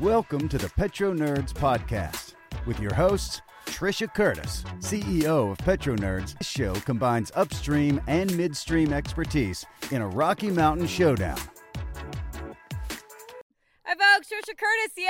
[0.00, 2.34] Welcome to the Petro Nerds Podcast
[2.66, 6.38] with your hosts, Trisha Curtis, CEO of Petro Nerds.
[6.38, 11.38] This show combines upstream and midstream expertise in a Rocky Mountain showdown.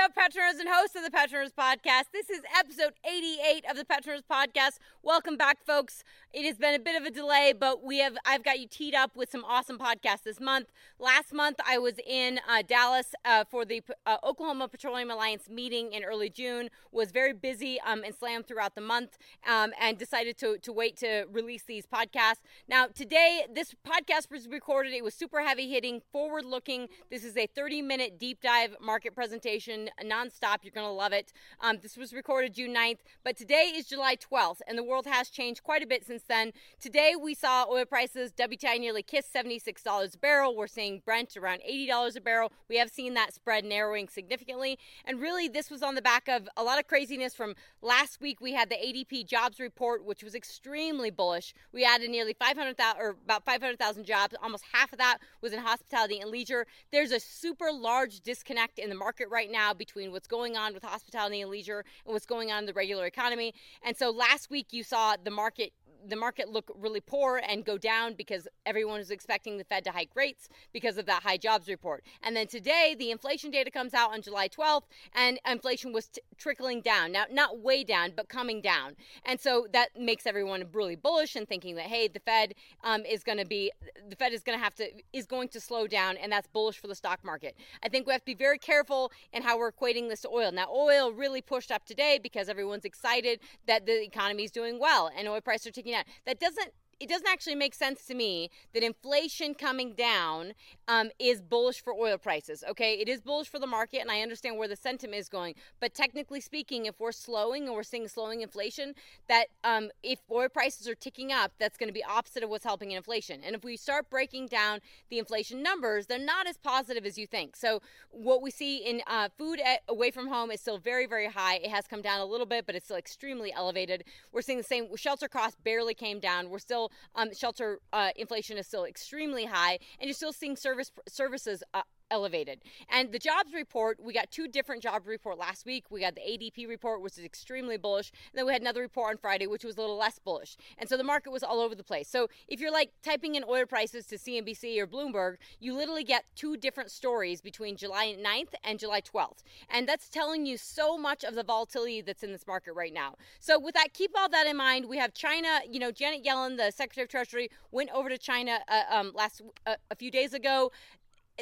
[0.07, 2.13] Of Petro Nerds and host of the Petro Nerds Podcast.
[2.13, 4.79] This is episode 88 of the Petro Nerds Podcast.
[5.03, 6.05] Welcome back, folks.
[6.33, 8.95] It has been a bit of a delay, but we have I've got you teed
[8.95, 10.69] up with some awesome podcasts this month.
[11.01, 15.93] Last month, I was in uh, Dallas uh, for the uh, Oklahoma Petroleum Alliance meeting
[15.93, 16.69] in early June.
[16.93, 20.97] Was very busy um, and slammed throughout the month, um, and decided to to wait
[20.99, 22.43] to release these podcasts.
[22.69, 24.93] Now, today, this podcast was recorded.
[24.93, 26.89] It was super heavy hitting, forward looking.
[27.11, 30.59] This is a 30 minute deep dive market presentation, nonstop.
[30.63, 31.33] You're going to love it.
[31.61, 35.31] Um, this was recorded June 9th, but today is July 12th, and the world has
[35.31, 36.53] changed quite a bit since then.
[36.81, 40.57] Today, we saw oil prices, WTI nearly kissed $76 a barrel.
[40.57, 42.53] We're seeing Brent around $80 a barrel.
[42.69, 44.79] We have seen that spread narrowing significantly.
[45.05, 48.41] And really, this was on the back of a lot of craziness from last week.
[48.41, 51.55] We had the ADP jobs report, which was extremely bullish.
[51.73, 54.35] We added nearly 500,000 or about 500,000 jobs.
[54.43, 56.67] Almost half of that was in hospitality and leisure.
[56.93, 60.83] There's a super large disconnect in the market right now between what's going on with
[60.83, 63.55] hospitality and leisure and what's going on in the regular economy.
[63.83, 65.73] And so last week you saw the market
[66.07, 69.91] the market look really poor and go down because everyone was expecting the Fed to
[69.91, 72.05] hike rates because of that high jobs report.
[72.23, 76.21] And then today, the inflation data comes out on July 12th, and inflation was t-
[76.39, 77.13] trickling down.
[77.13, 78.97] Now, not way down, but coming down.
[79.25, 82.55] And so that makes everyone really bullish and thinking that hey, the Fed
[82.85, 83.71] um, is going to be
[84.09, 86.79] the Fed is going to have to is going to slow down, and that's bullish
[86.79, 87.57] for the stock market.
[87.83, 90.53] I think we have to be very careful in how we're equating this to oil.
[90.53, 95.11] Now, oil really pushed up today because everyone's excited that the economy is doing well
[95.17, 98.83] and oil prices are ticking that doesn't it doesn't actually make sense to me that
[98.83, 100.55] inflation coming down
[100.89, 102.65] um, is bullish for oil prices.
[102.69, 105.55] Okay, it is bullish for the market, and I understand where the sentiment is going.
[105.81, 108.95] But technically speaking, if we're slowing and we're seeing slowing inflation,
[109.29, 112.65] that um, if oil prices are ticking up, that's going to be opposite of what's
[112.65, 113.43] helping inflation.
[113.45, 114.81] And if we start breaking down
[115.11, 117.57] the inflation numbers, they're not as positive as you think.
[117.57, 121.27] So what we see in uh, food at, away from home is still very, very
[121.29, 121.57] high.
[121.57, 124.05] It has come down a little bit, but it's still extremely elevated.
[124.33, 124.89] We're seeing the same.
[124.97, 126.49] Shelter costs barely came down.
[126.49, 130.91] We're still um, shelter uh, inflation is still extremely high, and you're still seeing service
[131.09, 132.61] services uh, elevated.
[132.89, 135.85] And the jobs report, we got two different job report last week.
[135.91, 139.11] We got the ADP report, which is extremely bullish, and then we had another report
[139.11, 140.57] on Friday, which was a little less bullish.
[140.79, 142.09] And so the market was all over the place.
[142.09, 146.25] So if you're like typing in oil prices to CNBC or Bloomberg, you literally get
[146.35, 149.43] two different stories between July 9th and July 12th.
[149.71, 153.15] And that's telling you so much of the volatility that's in this market right now.
[153.41, 154.87] So with that, keep all that in mind.
[154.89, 158.61] We have China, you know, Janet Yellen, the Secretary of Treasury, went over to China
[158.69, 160.71] uh, um, last uh, a few days ago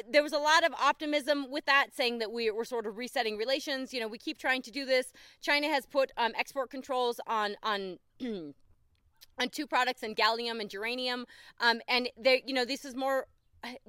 [0.09, 3.37] there was a lot of optimism with that, saying that we, we're sort of resetting
[3.37, 3.93] relations.
[3.93, 5.11] You know, we keep trying to do this.
[5.41, 7.97] China has put um, export controls on on.
[9.37, 11.25] on two products and gallium and germanium
[11.59, 13.27] um, and they you know this is more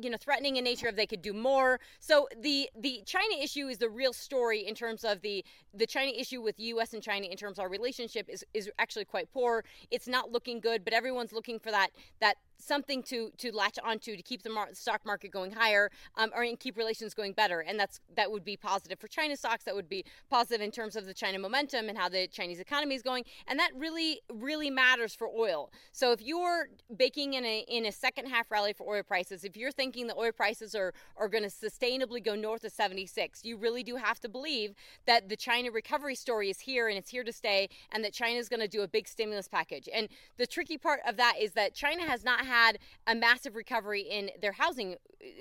[0.00, 1.80] you know threatening in nature if they could do more.
[2.00, 5.44] So the the china issue is the real story in terms of the
[5.74, 9.04] the china issue with us and china in terms of our relationship is is actually
[9.04, 9.64] quite poor.
[9.90, 14.16] It's not looking good but everyone's looking for that that something to to latch onto
[14.16, 17.60] to keep the mar- stock market going higher um, or keep relations going better.
[17.60, 19.64] And that's that would be positive for china stocks.
[19.64, 22.94] That would be positive in terms of the china momentum and how the chinese economy
[22.94, 23.24] is going.
[23.46, 25.70] And that really really matters for oil.
[25.92, 29.56] So if you're baking in a in a second half rally for oil prices if
[29.56, 33.56] you're thinking the oil prices are are going to sustainably go north of 76 you
[33.56, 34.74] really do have to believe
[35.06, 38.38] that the china recovery story is here and it's here to stay and that china
[38.38, 41.52] is going to do a big stimulus package and the tricky part of that is
[41.52, 44.96] that china has not had a massive recovery in their housing.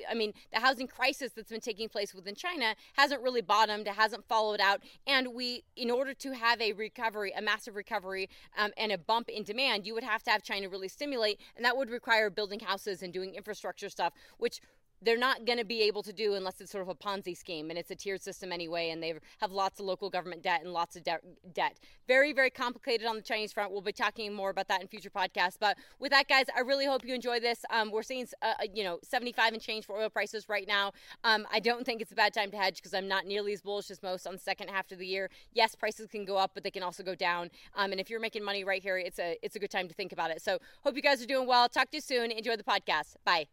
[0.10, 3.94] I mean, the housing crisis that's been taking place within China hasn't really bottomed, it
[3.94, 4.82] hasn't followed out.
[5.06, 9.30] And we, in order to have a recovery, a massive recovery, um, and a bump
[9.30, 12.60] in demand, you would have to have China really stimulate, and that would require building
[12.60, 14.62] houses and doing infrastructure stuff, which
[15.02, 17.70] they're not going to be able to do unless it's sort of a Ponzi scheme
[17.70, 20.74] and it's a tiered system anyway, and they have lots of local government debt and
[20.74, 21.20] lots of de-
[21.54, 21.80] debt.
[22.08, 23.72] Very, very complicated on the Chinese front.
[23.72, 25.58] We'll be talking more about that in future podcasts.
[25.60, 27.64] But with that, guys, I really hope you enjoy this.
[27.70, 30.94] Um, we're seeing, uh, uh you know, 75 and change for oil prices right now.
[31.24, 33.62] Um, I don't think it's a bad time to hedge because I'm not nearly as
[33.62, 35.30] bullish as most on the second half of the year.
[35.54, 37.50] Yes, prices can go up, but they can also go down.
[37.76, 39.94] Um, and if you're making money right here, it's a it's a good time to
[39.94, 40.42] think about it.
[40.42, 41.70] So hope you guys are doing well.
[41.70, 42.32] Talk to you soon.
[42.32, 43.16] Enjoy the podcast.
[43.24, 43.48] Bye.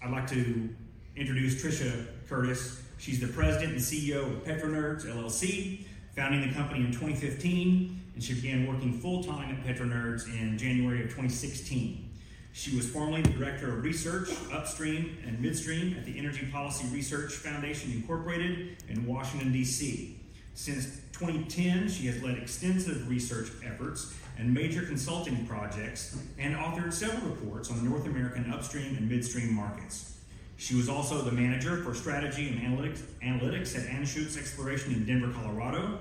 [0.00, 0.68] I'd like to
[1.16, 2.82] introduce Trisha Curtis.
[2.98, 8.34] She's the president and CEO of PetroNerds LLC, founding the company in 2015, and she
[8.34, 12.10] began working full time at PetroNerds in January of 2016.
[12.52, 17.32] She was formerly the Director of Research, Upstream and Midstream at the Energy Policy Research
[17.32, 20.17] Foundation Incorporated in Washington, D.C.
[20.58, 27.30] Since 2010, she has led extensive research efforts and major consulting projects and authored several
[27.30, 30.16] reports on the North American upstream and midstream markets.
[30.56, 35.32] She was also the manager for strategy and analytics, analytics at Anschutz Exploration in Denver,
[35.32, 36.00] Colorado.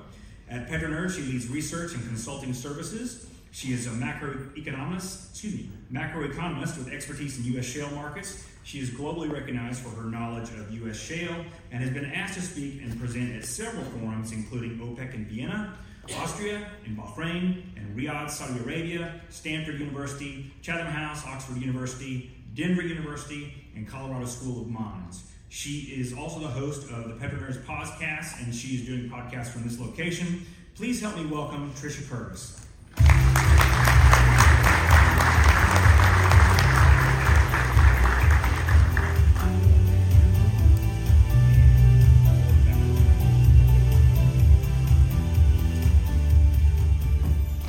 [0.49, 3.27] At PetroNerd, she leads research and consulting services.
[3.57, 7.65] She is a macroeconomist, excuse me, macroeconomist with expertise in U.S.
[7.65, 8.45] shale markets.
[8.61, 10.95] She is globally recognized for her knowledge of U.S.
[10.95, 15.25] shale and has been asked to speak and present at several forums, including OPEC in
[15.25, 15.75] Vienna,
[16.17, 23.55] Austria, in Bahrain, and Riyadh, Saudi Arabia, Stanford University, Chatham House, Oxford University, Denver University,
[23.75, 25.23] and Colorado School of Mines.
[25.49, 29.63] She is also the host of the PetroNerds podcast, and she is doing podcasts from
[29.63, 30.45] this location.
[30.75, 32.63] Please help me welcome Trisha Curtis.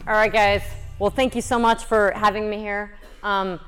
[0.08, 0.62] All right, guys.
[0.98, 2.94] Well, thank you so much for having me here.
[3.22, 3.60] Um,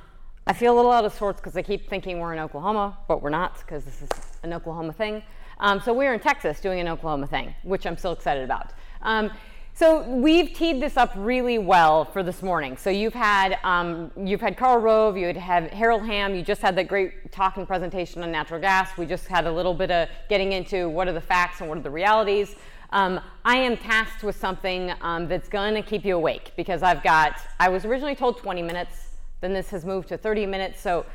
[0.46, 3.20] I feel a little out of sorts because I keep thinking we're in Oklahoma, but
[3.20, 4.08] we're not because this is
[4.42, 5.22] an Oklahoma thing.
[5.58, 8.72] Um, so we're in Texas doing an Oklahoma thing, which I'm still excited about.
[9.02, 9.30] Um,
[9.74, 12.78] so we've teed this up really well for this morning.
[12.78, 16.74] So you've had um, you've had Karl Rove, you had Harold Hamm, you just had
[16.76, 18.96] that great talk and presentation on natural gas.
[18.96, 21.76] We just had a little bit of getting into what are the facts and what
[21.76, 22.56] are the realities.
[22.92, 27.04] Um, I am tasked with something um, that's going to keep you awake because I've
[27.04, 29.10] got, I was originally told 20 minutes,
[29.40, 30.80] then this has moved to 30 minutes.
[30.80, 31.06] So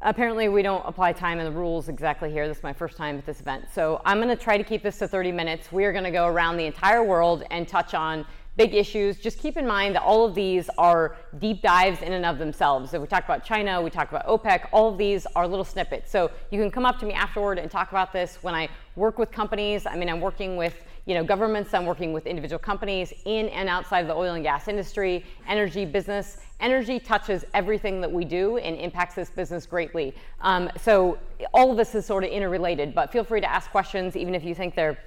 [0.00, 2.48] apparently we don't apply time in the rules exactly here.
[2.48, 3.66] This is my first time at this event.
[3.72, 5.70] So I'm going to try to keep this to 30 minutes.
[5.70, 8.26] We are going to go around the entire world and touch on
[8.56, 9.18] big issues.
[9.18, 12.90] Just keep in mind that all of these are deep dives in and of themselves.
[12.90, 16.10] So we talk about China, we talk about OPEC, all of these are little snippets.
[16.10, 19.18] So you can come up to me afterward and talk about this when I work
[19.18, 19.86] with companies.
[19.86, 23.68] I mean, I'm working with you know, governments, I'm working with individual companies in and
[23.68, 26.38] outside of the oil and gas industry, energy business.
[26.60, 30.14] Energy touches everything that we do and impacts this business greatly.
[30.40, 31.18] Um, so
[31.52, 34.44] all of this is sort of interrelated, but feel free to ask questions even if
[34.44, 34.98] you think they're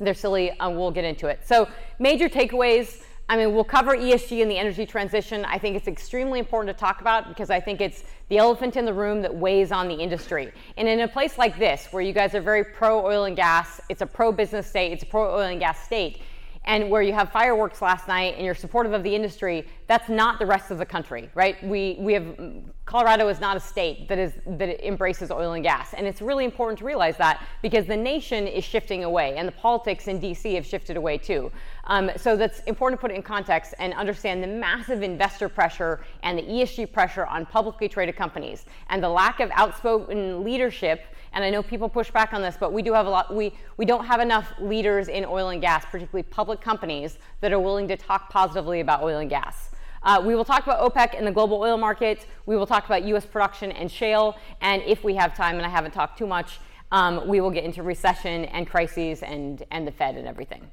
[0.00, 1.46] they're silly, uh, we'll get into it.
[1.46, 1.68] So
[2.00, 3.02] major takeaways.
[3.28, 5.46] I mean, we'll cover ESG and the energy transition.
[5.46, 8.84] I think it's extremely important to talk about because I think it's the elephant in
[8.84, 10.52] the room that weighs on the industry.
[10.76, 13.80] And in a place like this, where you guys are very pro oil and gas,
[13.88, 16.20] it's a pro business state, it's a pro oil and gas state,
[16.66, 20.38] and where you have fireworks last night and you're supportive of the industry, that's not
[20.38, 21.62] the rest of the country, right?
[21.62, 22.24] We, we have,
[22.86, 25.92] Colorado is not a state that, is, that embraces oil and gas.
[25.92, 29.52] And it's really important to realize that because the nation is shifting away and the
[29.52, 31.52] politics in DC have shifted away too.
[31.86, 36.00] Um, so that's important to put it in context and understand the massive investor pressure
[36.22, 41.02] and the ESG pressure on publicly traded companies and the lack of outspoken leadership
[41.34, 43.52] and I know people push back on this, but we do have a lot, we,
[43.76, 47.88] we don't have enough leaders in oil and gas, particularly public companies, that are willing
[47.88, 49.70] to talk positively about oil and gas.
[50.04, 52.26] Uh, we will talk about OPEC and the global oil market.
[52.46, 53.26] We will talk about U.S.
[53.26, 54.36] production and shale.
[54.60, 56.60] And if we have time, and I haven't talked too much,
[56.92, 60.70] um, we will get into recession and crises and, and the Fed and everything.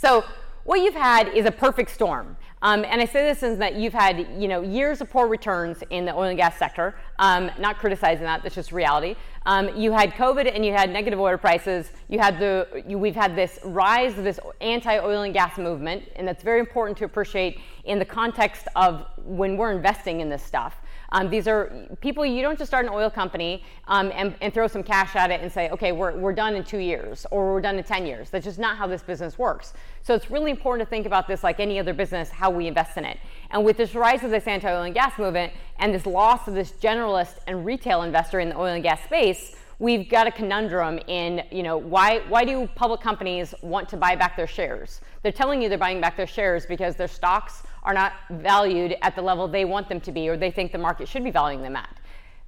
[0.00, 0.24] So
[0.64, 2.34] what you've had is a perfect storm.
[2.62, 5.82] Um, and I say this in that you've had, you know, years of poor returns
[5.90, 6.94] in the oil and gas sector.
[7.18, 9.14] Um, not criticizing that; that's just reality.
[9.44, 11.90] Um, you had COVID and you had negative oil prices.
[12.08, 16.26] You had the, you, we've had this rise of this anti-oil and gas movement, and
[16.26, 20.80] that's very important to appreciate in the context of when we're investing in this stuff.
[21.12, 24.68] Um, these are people, you don't just start an oil company um, and, and, throw
[24.68, 27.60] some cash at it and say, okay, we're, we're done in two years or we're
[27.60, 28.30] done in 10 years.
[28.30, 29.72] That's just not how this business works.
[30.02, 32.96] So it's really important to think about this like any other business, how we invest
[32.96, 33.18] in it.
[33.50, 36.54] And with this rise of this anti oil and gas movement and this loss of
[36.54, 41.00] this generalist and retail investor in the oil and gas space, we've got a conundrum
[41.08, 45.00] in, you know, why, why do public companies want to buy back their shares?
[45.22, 49.16] They're telling you they're buying back their shares because their stocks are not valued at
[49.16, 51.62] the level they want them to be or they think the market should be valuing
[51.62, 51.96] them at.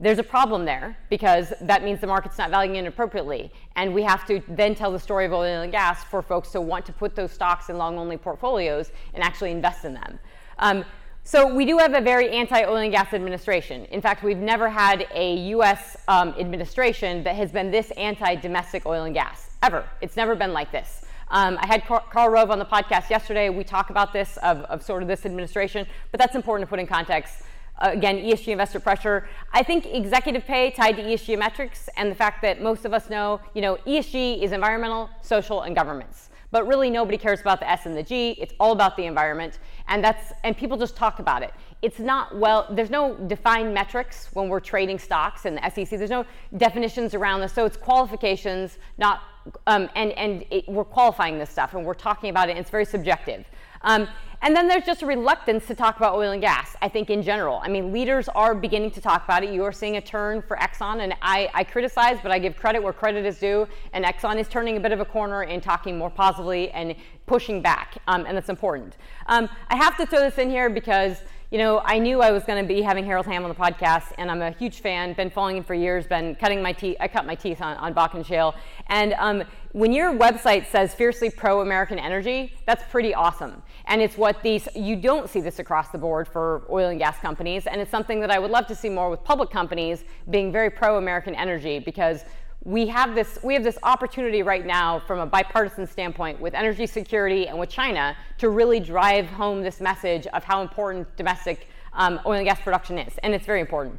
[0.00, 3.52] There's a problem there because that means the market's not valuing it appropriately.
[3.76, 6.60] And we have to then tell the story of oil and gas for folks to
[6.60, 10.18] want to put those stocks in long only portfolios and actually invest in them.
[10.58, 10.84] Um,
[11.24, 13.84] so we do have a very anti-oil and gas administration.
[13.86, 15.96] In fact, we've never had a U.S.
[16.08, 19.88] Um, administration that has been this anti-domestic oil and gas ever.
[20.00, 21.02] It's never been like this.
[21.28, 23.48] Um, I had Karl Rove on the podcast yesterday.
[23.48, 26.78] We talk about this of, of, sort of this administration, but that's important to put
[26.78, 27.42] in context.
[27.78, 29.26] Uh, again, ESG investor pressure.
[29.52, 33.08] I think executive pay tied to ESG metrics and the fact that most of us
[33.08, 36.28] know, you know, ESG is environmental, social, and governments.
[36.52, 38.36] but really nobody cares about the S and the G.
[38.38, 41.52] It's all about the environment, and that's and people just talk about it.
[41.80, 42.66] It's not well.
[42.70, 45.98] There's no defined metrics when we're trading stocks in the SEC.
[45.98, 46.24] There's no
[46.56, 49.22] definitions around this, so it's qualifications, not
[49.66, 52.52] um, and and it, we're qualifying this stuff and we're talking about it.
[52.52, 53.44] and It's very subjective.
[53.82, 54.08] Um,
[54.44, 57.22] and then there's just a reluctance to talk about oil and gas, I think, in
[57.22, 57.60] general.
[57.62, 59.54] I mean, leaders are beginning to talk about it.
[59.54, 62.82] You are seeing a turn for Exxon, and I, I criticize, but I give credit
[62.82, 63.68] where credit is due.
[63.92, 66.96] And Exxon is turning a bit of a corner and talking more positively and
[67.26, 68.96] pushing back, um, and that's important.
[69.26, 72.44] Um, I have to throw this in here because you know, I knew I was
[72.44, 75.12] going to be having Harold Hamm on the podcast, and I'm a huge fan.
[75.12, 76.06] Been following him for years.
[76.06, 76.96] Been cutting my teeth.
[76.98, 78.54] I cut my teeth on, on Bakken Shale.
[78.86, 83.62] And um, when your website says fiercely pro-American energy, that's pretty awesome.
[83.84, 87.18] And it's what these you don't see this across the board for oil and gas
[87.18, 90.52] companies, and it's something that I would love to see more with public companies being
[90.52, 92.24] very pro-American energy because
[92.64, 96.86] we have this we have this opportunity right now from a bipartisan standpoint with energy
[96.86, 102.20] security and with China to really drive home this message of how important domestic um,
[102.24, 103.98] oil and gas production is, and it's very important.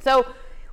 [0.00, 0.26] So,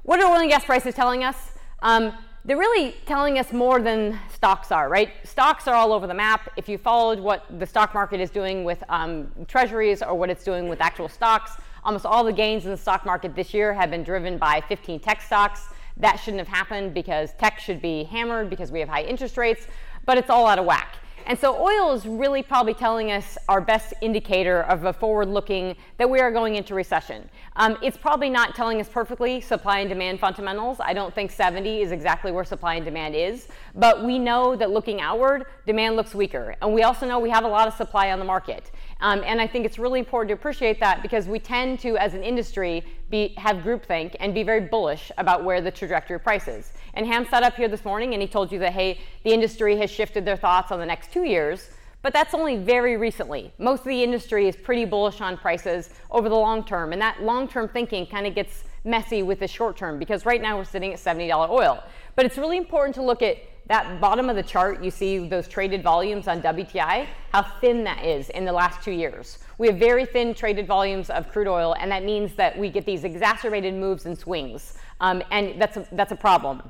[0.04, 1.52] what are oil and gas prices telling us?
[1.82, 2.14] Um,
[2.46, 5.12] they're really telling us more than stocks are, right?
[5.26, 6.50] Stocks are all over the map.
[6.56, 10.46] If you followed what the stock market is doing with um, treasuries or what it's
[10.46, 11.52] doing with actual stocks,
[11.84, 15.02] almost all the gains in the stock market this year have been driven by 15
[15.02, 15.68] tech stocks.
[16.00, 19.68] That shouldn't have happened because tech should be hammered because we have high interest rates,
[20.06, 20.96] but it's all out of whack.
[21.28, 25.76] And so oil is really probably telling us our best indicator of a forward looking
[25.98, 27.30] that we are going into recession.
[27.58, 30.78] Um, it's probably not telling us perfectly supply and demand fundamentals.
[30.80, 34.72] I don't think 70 is exactly where supply and demand is, but we know that
[34.72, 36.56] looking outward, demand looks weaker.
[36.62, 38.72] And we also know we have a lot of supply on the market.
[39.00, 42.14] Um, and I think it's really important to appreciate that because we tend to, as
[42.14, 46.48] an industry, be, have groupthink and be very bullish about where the trajectory of price
[46.48, 46.74] is.
[46.94, 49.78] And Hamm sat up here this morning and he told you that, hey, the industry
[49.78, 51.70] has shifted their thoughts on the next two years,
[52.02, 53.52] but that's only very recently.
[53.58, 57.22] Most of the industry is pretty bullish on prices over the long term, and that
[57.22, 60.64] long term thinking kind of gets messy with the short term because right now we're
[60.64, 61.84] sitting at $70 oil.
[62.16, 65.48] But it's really important to look at that bottom of the chart, you see those
[65.48, 69.40] traded volumes on WTI, how thin that is in the last two years.
[69.58, 72.86] We have very thin traded volumes of crude oil, and that means that we get
[72.86, 74.78] these exacerbated moves and swings.
[75.02, 76.64] Um, and that's a, that's a problem.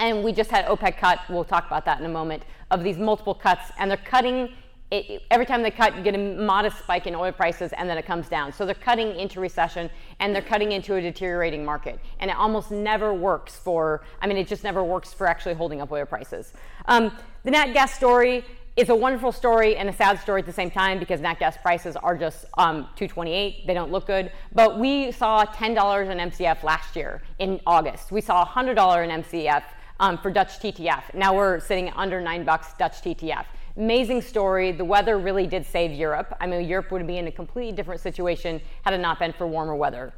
[0.00, 2.98] And we just had OPEC cut, we'll talk about that in a moment, of these
[2.98, 4.48] multiple cuts, and they're cutting.
[4.90, 7.96] It, every time they cut, you get a modest spike in oil prices and then
[7.96, 8.52] it comes down.
[8.52, 12.00] So they're cutting into recession and they're cutting into a deteriorating market.
[12.18, 15.80] And it almost never works for, I mean, it just never works for actually holding
[15.80, 16.52] up oil prices.
[16.86, 18.44] Um, the nat gas story,
[18.76, 21.56] is a wonderful story and a sad story at the same time because nat gas
[21.56, 23.66] prices are just um, 228.
[23.66, 24.32] They don't look good.
[24.54, 28.12] But we saw $10 an MCF last year in August.
[28.12, 28.70] We saw $100
[29.04, 29.64] an MCF
[29.98, 31.14] um, for Dutch TTF.
[31.14, 33.44] Now we're sitting under nine bucks Dutch TTF.
[33.76, 34.72] Amazing story.
[34.72, 36.36] The weather really did save Europe.
[36.40, 39.46] I mean, Europe would be in a completely different situation had it not been for
[39.46, 40.12] warmer weather.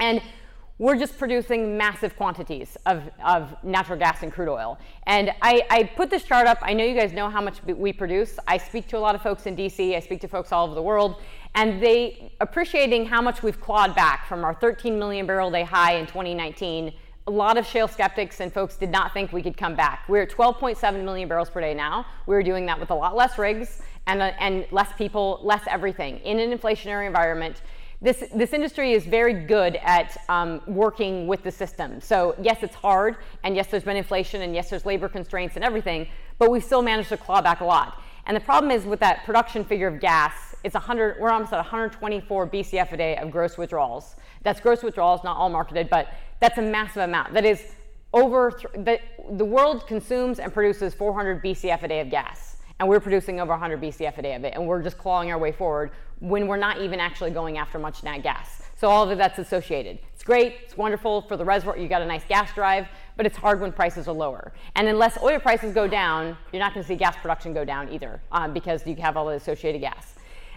[0.00, 0.22] And
[0.78, 4.76] we're just producing massive quantities of, of natural gas and crude oil.
[5.06, 6.58] And I, I, put this chart up.
[6.62, 8.40] I know you guys know how much we produce.
[8.48, 10.74] I speak to a lot of folks in DC, I speak to folks all over
[10.74, 11.22] the world,
[11.54, 15.94] and they appreciating how much we've clawed back from our 13 million barrel day high
[15.94, 16.92] in 2019
[17.26, 20.04] a lot of shale skeptics and folks did not think we could come back.
[20.08, 22.04] We're at 12.7 million barrels per day now.
[22.26, 25.62] We are doing that with a lot less rigs and, uh, and less people, less
[25.66, 27.62] everything in an inflationary environment.
[28.02, 32.02] This, this industry is very good at um, working with the system.
[32.02, 35.64] So, yes, it's hard, and yes, there's been inflation, and yes, there's labor constraints and
[35.64, 38.02] everything, but we've still managed to claw back a lot.
[38.26, 41.58] And the problem is with that production figure of gas, it's 100, we're almost at
[41.58, 44.16] 124 BCF a day of gross withdrawals.
[44.42, 46.08] That's gross withdrawals, not all marketed, but
[46.40, 47.34] that's a massive amount.
[47.34, 47.62] That is
[48.14, 48.98] over, th- the,
[49.36, 52.56] the world consumes and produces 400 BCF a day of gas.
[52.80, 54.54] And we're producing over 100 BCF a day of it.
[54.54, 58.02] And we're just clawing our way forward when we're not even actually going after much
[58.02, 58.62] nat gas.
[58.76, 59.98] So all of that's associated.
[60.14, 63.36] It's great, it's wonderful for the reservoir, you got a nice gas drive, but it's
[63.36, 64.52] hard when prices are lower.
[64.74, 68.20] And unless oil prices go down, you're not gonna see gas production go down either
[68.32, 70.14] um, because you have all the associated gas.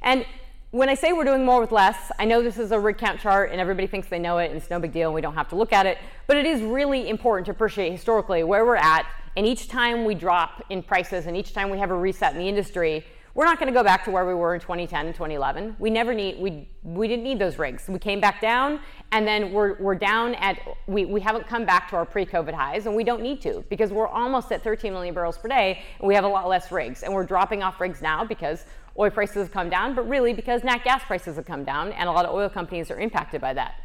[0.07, 0.25] And
[0.71, 3.19] when I say we're doing more with less, I know this is a rig count
[3.19, 5.33] chart and everybody thinks they know it and it's no big deal and we don't
[5.33, 5.97] have to look at it,
[6.27, 9.05] but it is really important to appreciate historically where we're at.
[9.35, 12.39] And each time we drop in prices and each time we have a reset in
[12.39, 15.13] the industry, we're not going to go back to where we were in 2010 and
[15.13, 15.75] 2011.
[15.77, 17.87] We never need we we didn't need those rigs.
[17.87, 18.79] We came back down
[19.11, 22.87] and then we're we're down at we we haven't come back to our pre-COVID highs
[22.87, 26.07] and we don't need to because we're almost at 13 million barrels per day and
[26.07, 28.65] we have a lot less rigs and we're dropping off rigs now because
[28.97, 32.09] oil prices have come down, but really because nat gas prices have come down and
[32.09, 33.75] a lot of oil companies are impacted by that.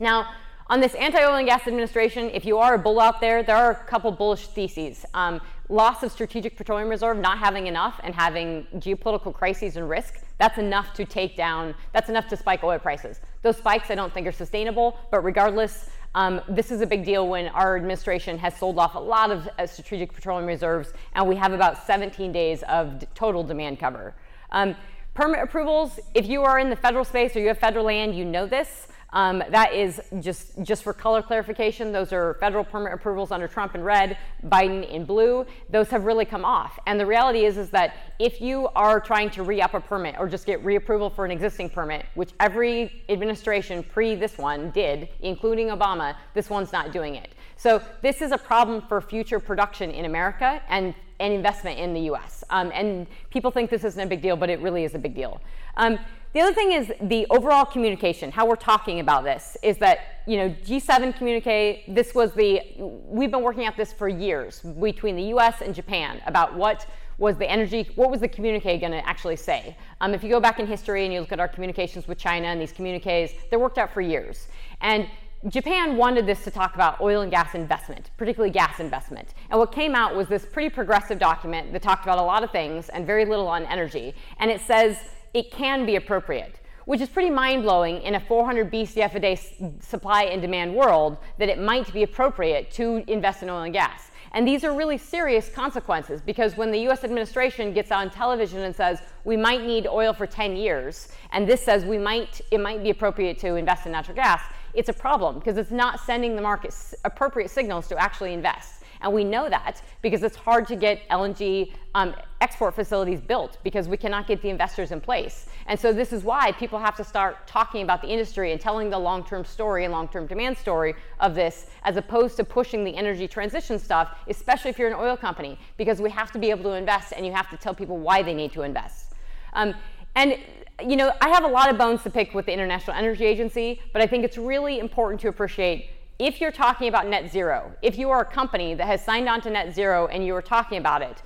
[0.00, 0.28] Now,
[0.70, 3.70] On this anti-oil and gas administration, if you are a bull out there, there are
[3.70, 5.06] a couple bullish theses.
[5.14, 10.20] Um, loss of strategic petroleum reserve, not having enough, and having geopolitical crises and risk,
[10.36, 13.20] that's enough to take down, that's enough to spike oil prices.
[13.40, 17.28] Those spikes I don't think are sustainable, but regardless, um, this is a big deal
[17.28, 21.36] when our administration has sold off a lot of uh, strategic petroleum reserves, and we
[21.36, 24.14] have about 17 days of d- total demand cover.
[24.50, 24.74] Um,
[25.14, 28.24] permit approvals, if you are in the federal space or you have federal land, you
[28.24, 28.88] know this.
[29.10, 31.92] Um, that is just just for color clarification.
[31.92, 35.46] Those are federal permit approvals under Trump in red, Biden in blue.
[35.70, 36.78] Those have really come off.
[36.86, 40.28] And the reality is is that if you are trying to re-up a permit or
[40.28, 45.68] just get reapproval for an existing permit, which every administration pre this one did, including
[45.68, 47.32] Obama, this one's not doing it.
[47.56, 52.02] So this is a problem for future production in America and and investment in the
[52.02, 52.44] U.S.
[52.50, 55.14] Um, and people think this isn't a big deal, but it really is a big
[55.14, 55.40] deal.
[55.76, 55.98] Um,
[56.34, 60.36] the other thing is the overall communication, how we're talking about this, is that, you
[60.36, 65.24] know, G7 communique, this was the, we've been working at this for years between the
[65.34, 69.36] US and Japan about what was the energy, what was the communique going to actually
[69.36, 69.76] say?
[70.00, 72.46] Um, if you go back in history and you look at our communications with China
[72.46, 74.48] and these communiques, they're worked out for years.
[74.80, 75.08] And
[75.48, 79.34] Japan wanted this to talk about oil and gas investment, particularly gas investment.
[79.50, 82.50] And what came out was this pretty progressive document that talked about a lot of
[82.50, 84.14] things and very little on energy.
[84.38, 84.98] And it says,
[85.34, 89.38] it can be appropriate, which is pretty mind blowing in a 400 BCF a day
[89.80, 94.10] supply and demand world that it might be appropriate to invest in oil and gas.
[94.32, 98.74] And these are really serious consequences because when the US administration gets on television and
[98.74, 102.82] says, we might need oil for 10 years, and this says we might, it might
[102.82, 104.42] be appropriate to invest in natural gas,
[104.74, 108.77] it's a problem because it's not sending the market appropriate signals to actually invest.
[109.00, 113.88] And we know that because it's hard to get LNG um, export facilities built because
[113.88, 115.46] we cannot get the investors in place.
[115.66, 118.90] And so this is why people have to start talking about the industry and telling
[118.90, 123.26] the long-term story and long-term demand story of this as opposed to pushing the energy
[123.26, 126.72] transition stuff, especially if you're an oil company, because we have to be able to
[126.72, 129.12] invest and you have to tell people why they need to invest.
[129.54, 129.74] Um,
[130.14, 130.38] and
[130.86, 133.80] you know, I have a lot of bones to pick with the International Energy Agency,
[133.92, 137.96] but I think it's really important to appreciate if you're talking about net zero, if
[137.96, 140.78] you are a company that has signed on to net zero and you are talking
[140.78, 141.22] about it,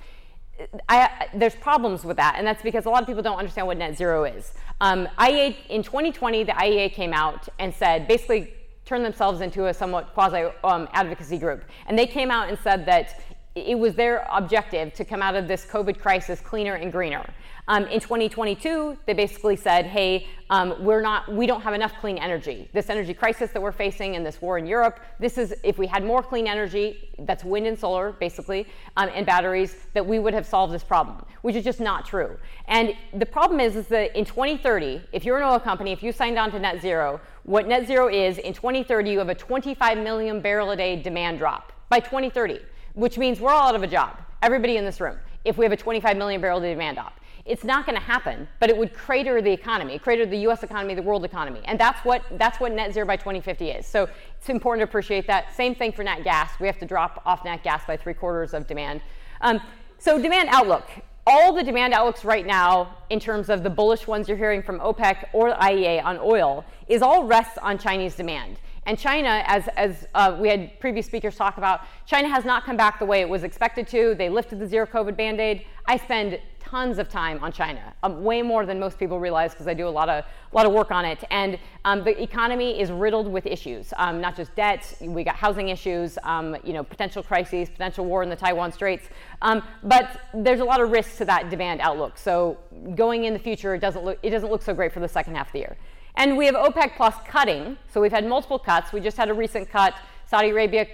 [0.87, 3.77] I, there's problems with that, and that's because a lot of people don't understand what
[3.77, 4.53] net zero is.
[4.81, 8.53] Um, IEA in 2020, the IEA came out and said basically
[8.85, 12.85] turned themselves into a somewhat quasi um, advocacy group, and they came out and said
[12.85, 13.19] that
[13.55, 17.23] it was their objective to come out of this COVID crisis cleaner and greener.
[17.67, 22.19] Um, in 2022, they basically said, "Hey, um, we're not, we don't have enough clean
[22.19, 22.69] energy.
[22.73, 25.87] This energy crisis that we're facing and this war in Europe, this is if we
[25.87, 30.33] had more clean energy, that's wind and solar, basically, um, and batteries, that we would
[30.33, 32.37] have solved this problem, which is just not true.
[32.67, 36.11] And the problem is, is that in 2030, if you're an oil company, if you
[36.11, 39.97] signed on to net zero, what net zero is in 2030, you have a 25
[39.97, 42.59] million barrel a day demand drop by 2030,
[42.93, 45.71] which means we're all out of a job, everybody in this room, if we have
[45.71, 47.19] a 25 million barrel demand drop.
[47.45, 50.63] It's not going to happen, but it would crater the economy, crater the U.S.
[50.63, 53.85] economy, the world economy, and that's what that's what net zero by 2050 is.
[53.85, 55.53] So it's important to appreciate that.
[55.53, 56.51] Same thing for nat gas.
[56.61, 59.01] We have to drop off nat gas by three quarters of demand.
[59.41, 59.59] Um,
[59.97, 60.85] so demand outlook.
[61.27, 64.79] All the demand outlooks right now, in terms of the bullish ones you're hearing from
[64.79, 68.57] OPEC or IEA on oil, is all rests on Chinese demand.
[68.85, 72.75] And China, as, as uh, we had previous speakers talk about, China has not come
[72.75, 74.15] back the way it was expected to.
[74.15, 75.65] They lifted the zero COVID band aid.
[75.85, 79.67] I spend tons of time on China, um, way more than most people realize because
[79.67, 81.23] I do a lot of a lot of work on it.
[81.29, 84.95] And um, the economy is riddled with issues, um, not just debt.
[85.01, 89.07] We got housing issues, um, you know, potential crises, potential war in the Taiwan Straits.
[89.41, 92.17] Um, but there's a lot of risks to that demand outlook.
[92.17, 92.57] So
[92.95, 95.35] going in the future, it doesn't look it doesn't look so great for the second
[95.35, 95.77] half of the year.
[96.15, 97.77] And we have OPEC plus cutting.
[97.91, 98.93] So we've had multiple cuts.
[98.93, 99.95] We just had a recent cut.
[100.25, 100.87] Saudi Arabia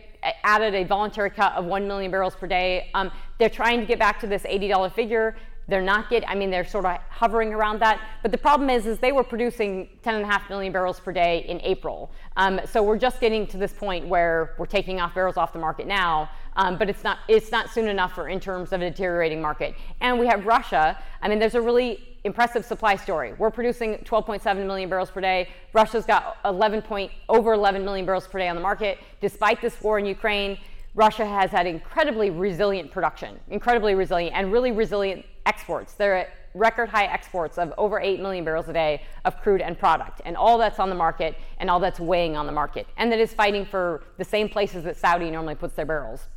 [0.44, 2.90] added a voluntary cut of 1 million barrels per day.
[2.94, 5.36] Um, they're trying to get back to this $80 figure.
[5.68, 8.02] They're not getting, I mean, they're sort of hovering around that.
[8.24, 12.12] But the problem is, is they were producing 10.5 million barrels per day in April.
[12.38, 15.60] Um, so we're just getting to this point where we're taking off barrels off the
[15.60, 16.30] market now.
[16.60, 19.76] Um, but it's not, it's not soon enough for in terms of a deteriorating market.
[20.02, 20.98] And we have Russia.
[21.22, 23.32] I mean, there's a really impressive supply story.
[23.38, 25.48] We're producing 12.7 million barrels per day.
[25.72, 28.98] Russia's got 11 point, over 11 million barrels per day on the market.
[29.22, 30.58] Despite this war in Ukraine,
[30.96, 35.94] Russia has had incredibly resilient production, incredibly resilient, and really resilient exports.
[35.94, 39.80] They're at record high exports of over 8 million barrels a day of crude and
[39.80, 43.10] product, and all that's on the market and all that's weighing on the market, and
[43.14, 46.28] that is fighting for the same places that Saudi normally puts their barrels.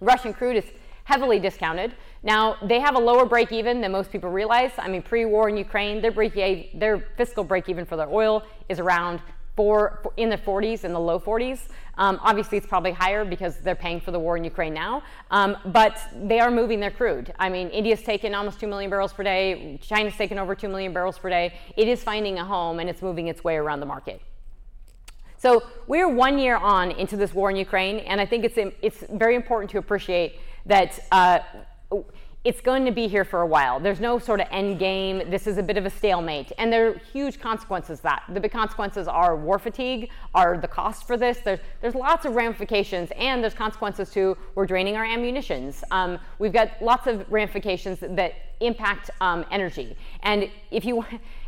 [0.00, 0.64] Russian crude is
[1.04, 1.94] heavily discounted.
[2.22, 4.72] Now, they have a lower break even than most people realize.
[4.76, 6.34] I mean, pre war in Ukraine, their, break,
[6.78, 9.20] their fiscal break even for their oil is around
[9.54, 11.60] for in the 40s, in the low 40s.
[11.96, 15.02] Um, obviously, it's probably higher because they're paying for the war in Ukraine now.
[15.30, 17.32] Um, but they are moving their crude.
[17.38, 19.78] I mean, India's taken almost 2 million barrels per day.
[19.80, 21.54] China's taken over 2 million barrels per day.
[21.76, 24.20] It is finding a home and it's moving its way around the market.
[25.46, 29.04] So we're one year on into this war in Ukraine, and I think it's, it's
[29.12, 31.38] very important to appreciate that uh,
[32.42, 33.78] it's going to be here for a while.
[33.78, 35.30] There's no sort of end game.
[35.30, 36.50] This is a bit of a stalemate.
[36.58, 38.24] And there are huge consequences that.
[38.28, 41.38] The big consequences are war fatigue, are the cost for this.
[41.44, 45.84] There's, there's lots of ramifications, and there's consequences to we're draining our ammunitions.
[45.92, 49.96] Um, we've got lots of ramifications that impact um, energy.
[50.24, 51.04] And if you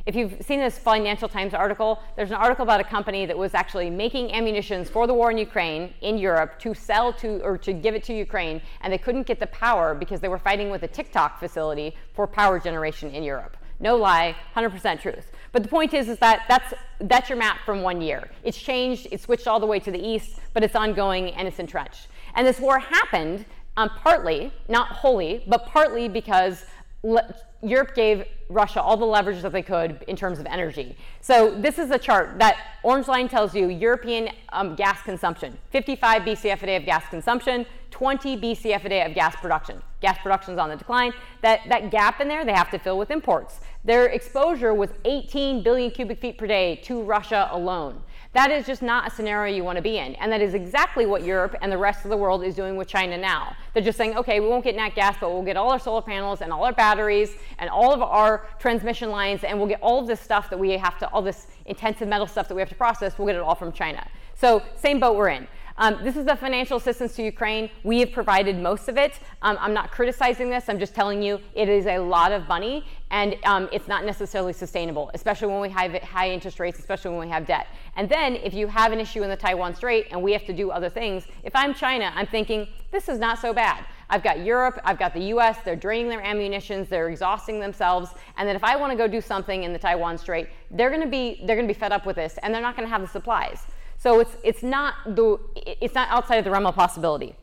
[0.09, 3.53] if you've seen this Financial Times article, there's an article about a company that was
[3.53, 7.75] actually making ammunitions for the war in Ukraine in Europe to sell to or to
[7.75, 10.83] give it to Ukraine, and they couldn't get the power because they were fighting with
[10.83, 13.59] a TikTok facility for power generation in Europe.
[13.81, 15.31] No lie, 100% truth.
[15.53, 18.31] But the point is, is that that's that's your map from one year.
[18.43, 21.59] It's changed, it's switched all the way to the east, but it's ongoing and it's
[21.59, 22.09] entrenched.
[22.35, 23.45] And this war happened
[23.77, 26.65] um, partly, not wholly, but partly because
[27.03, 30.97] le- Europe gave Russia all the leverage that they could in terms of energy.
[31.21, 32.39] So this is a chart.
[32.39, 35.59] That orange line tells you European um, gas consumption.
[35.71, 39.83] 55 BCF a day of gas consumption, 20 BCF a day of gas production.
[40.01, 41.13] Gas production is on the decline.
[41.43, 43.61] That, that gap in there, they have to fill with imports.
[43.85, 48.01] Their exposure was 18 billion cubic feet per day to Russia alone.
[48.39, 50.15] That is just not a scenario you want to be in.
[50.15, 52.87] And that is exactly what Europe and the rest of the world is doing with
[52.87, 53.57] China now.
[53.75, 56.03] They're just saying, okay, we won't get nat gas, but we'll get all our solar
[56.03, 59.99] panels and all our batteries and all of our transmission lines, and we'll get all
[59.99, 62.69] of this stuff that we have to, all this intensive metal stuff that we have
[62.69, 64.07] to process, we'll get it all from China.
[64.37, 65.49] So, same boat we're in.
[65.81, 67.71] Um, this is the financial assistance to Ukraine.
[67.85, 69.21] We have provided most of it.
[69.43, 70.69] Um, I'm not criticizing this.
[70.69, 74.53] I'm just telling you it is a lot of money and um, it's not necessarily
[74.53, 77.69] sustainable, especially when we have high interest rates, especially when we have debt.
[77.95, 80.53] And then if you have an issue in the Taiwan Strait and we have to
[80.53, 83.85] do other things, if I'm China, I'm thinking this is not so bad.
[84.11, 88.49] I've got Europe, I've got the US, they're draining their ammunitions, they're exhausting themselves, and
[88.49, 91.09] then if I want to go do something in the Taiwan Strait, they're going to
[91.09, 93.03] be they're going to be fed up with this and they're not going to have
[93.03, 93.67] the supplies.
[93.99, 97.35] So it's, it's, not the, it's not outside of the realm of possibility.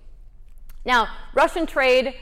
[0.85, 2.15] Now, Russian trade,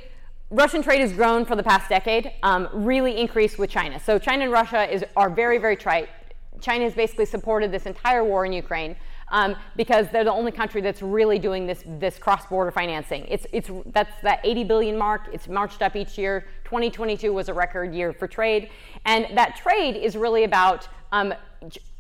[0.50, 4.00] Russian trade has grown for the past decade, um, really increased with China.
[4.00, 6.10] So China and Russia is, are very, very tight.
[6.62, 8.96] China has basically supported this entire war in Ukraine
[9.32, 13.26] um, because they're the only country that's really doing this, this cross-border financing.
[13.28, 15.24] It's, it's, that's that 80 billion mark.
[15.34, 16.48] It's marched up each year.
[16.64, 18.70] 2022 was a record year for trade.
[19.06, 21.34] And that trade is really about um,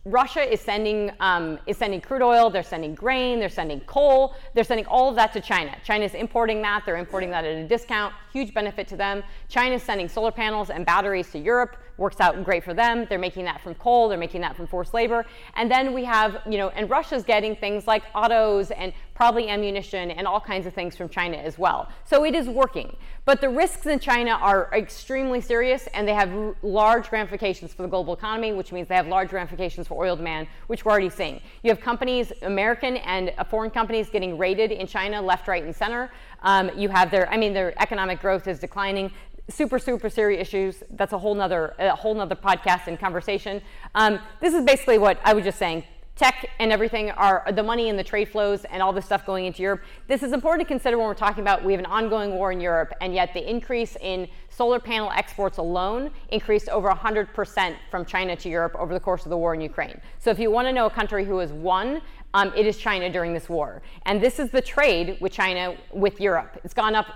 [0.06, 2.50] Russia is sending um, is sending crude oil.
[2.50, 3.40] They're sending grain.
[3.40, 4.36] They're sending coal.
[4.54, 5.78] They're sending all of that to China.
[5.86, 6.84] China is importing that.
[6.86, 8.14] They're importing that at a discount.
[8.34, 9.24] Huge benefit to them.
[9.48, 11.78] China is sending solar panels and batteries to Europe.
[11.98, 13.06] Works out great for them.
[13.08, 14.10] They're making that from coal.
[14.10, 15.26] They're making that from forced labor.
[15.56, 20.12] And then we have you know, and Russia's getting things like autos and probably ammunition
[20.12, 21.88] and all kinds of things from China as well.
[22.04, 22.98] So it is working.
[23.26, 27.88] But the risks in China are extremely serious and they have large ramifications for the
[27.88, 31.42] global economy, which means they have large ramifications for oil demand, which we're already seeing.
[31.64, 36.12] You have companies, American and foreign companies, getting raided in China left, right, and center.
[36.42, 39.12] Um, you have their, I mean, their economic growth is declining
[39.50, 43.62] super super serious issues that's a whole nother a whole nother podcast and conversation
[43.94, 45.84] um, this is basically what i was just saying
[46.16, 49.46] tech and everything are the money and the trade flows and all this stuff going
[49.46, 49.82] into Europe.
[50.08, 52.62] This is important to consider when we're talking about we have an ongoing war in
[52.62, 58.36] Europe, and yet the increase in solar panel exports alone increased over 100% from China
[58.36, 60.00] to Europe over the course of the war in Ukraine.
[60.20, 62.02] So if you want to know a country who has won,
[62.34, 63.82] um, it is China during this war.
[64.06, 66.60] And this is the trade with China with Europe.
[66.64, 67.08] It's gone up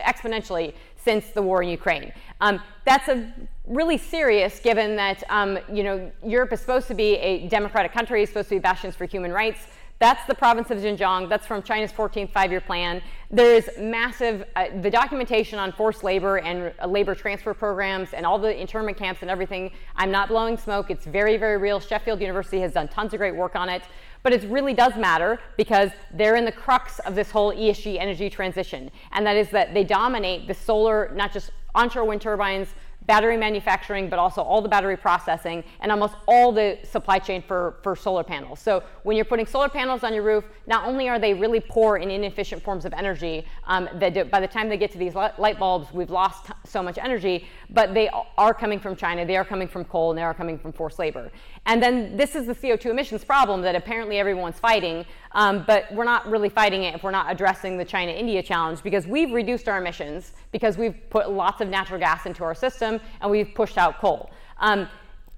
[0.00, 2.12] exponentially since the war in Ukraine.
[2.40, 3.32] Um, that's a
[3.66, 8.24] really serious given that um, you know Europe is supposed to be a democratic country,
[8.26, 9.66] supposed to be bastions for human rights.
[10.00, 11.28] That's the province of Xinjiang.
[11.28, 13.02] That's from China's 14th five-year plan.
[13.32, 18.38] There's massive, uh, the documentation on forced labor and uh, labor transfer programs and all
[18.38, 19.72] the internment camps and everything.
[19.96, 20.92] I'm not blowing smoke.
[20.92, 21.80] It's very, very real.
[21.80, 23.82] Sheffield University has done tons of great work on it.
[24.22, 28.28] But it really does matter because they're in the crux of this whole ESG energy
[28.28, 28.90] transition.
[29.12, 32.68] And that is that they dominate the solar, not just onshore wind turbines,
[33.08, 37.76] battery manufacturing, but also all the battery processing and almost all the supply chain for,
[37.82, 38.60] for solar panels.
[38.60, 41.96] So when you're putting solar panels on your roof, not only are they really poor
[41.96, 45.14] and inefficient forms of energy, um, that do, by the time they get to these
[45.14, 49.44] light bulbs, we've lost so much energy, but they are coming from China, they are
[49.44, 51.32] coming from coal, and they are coming from forced labor.
[51.68, 56.02] And then this is the CO2 emissions problem that apparently everyone's fighting, um, but we're
[56.02, 59.68] not really fighting it if we're not addressing the China India challenge because we've reduced
[59.68, 63.76] our emissions because we've put lots of natural gas into our system and we've pushed
[63.76, 64.30] out coal.
[64.60, 64.88] Um,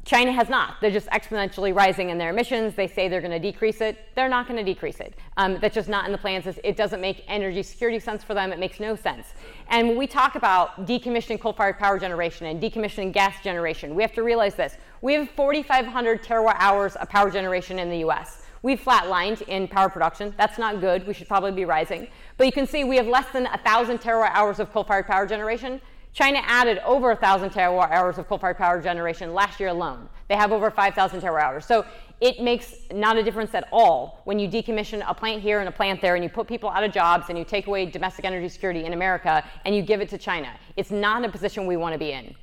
[0.05, 0.77] China has not.
[0.81, 2.75] They're just exponentially rising in their emissions.
[2.75, 3.99] They say they're going to decrease it.
[4.15, 5.15] They're not going to decrease it.
[5.37, 6.47] Um, that's just not in the plans.
[6.65, 8.51] It doesn't make energy security sense for them.
[8.51, 9.29] It makes no sense.
[9.69, 14.03] And when we talk about decommissioning coal fired power generation and decommissioning gas generation, we
[14.03, 14.77] have to realize this.
[15.03, 18.43] We have 4,500 terawatt hours of power generation in the US.
[18.63, 20.35] We've flatlined in power production.
[20.37, 21.07] That's not good.
[21.07, 22.09] We should probably be rising.
[22.37, 25.27] But you can see we have less than 1,000 terawatt hours of coal fired power
[25.27, 25.81] generation.
[26.13, 30.09] China added over 1,000 terawatt hours of coal-fired power generation last year alone.
[30.29, 31.67] They have over 5,000 terawatt hours.
[31.67, 31.85] So
[32.21, 35.73] it makes not a difference at all when you decommission a plant here and a
[35.73, 38.49] plant there and you put people out of jobs and you take away domestic energy
[38.49, 40.53] security in America and you give it to China.
[40.77, 42.35] It's not a position we want to be in.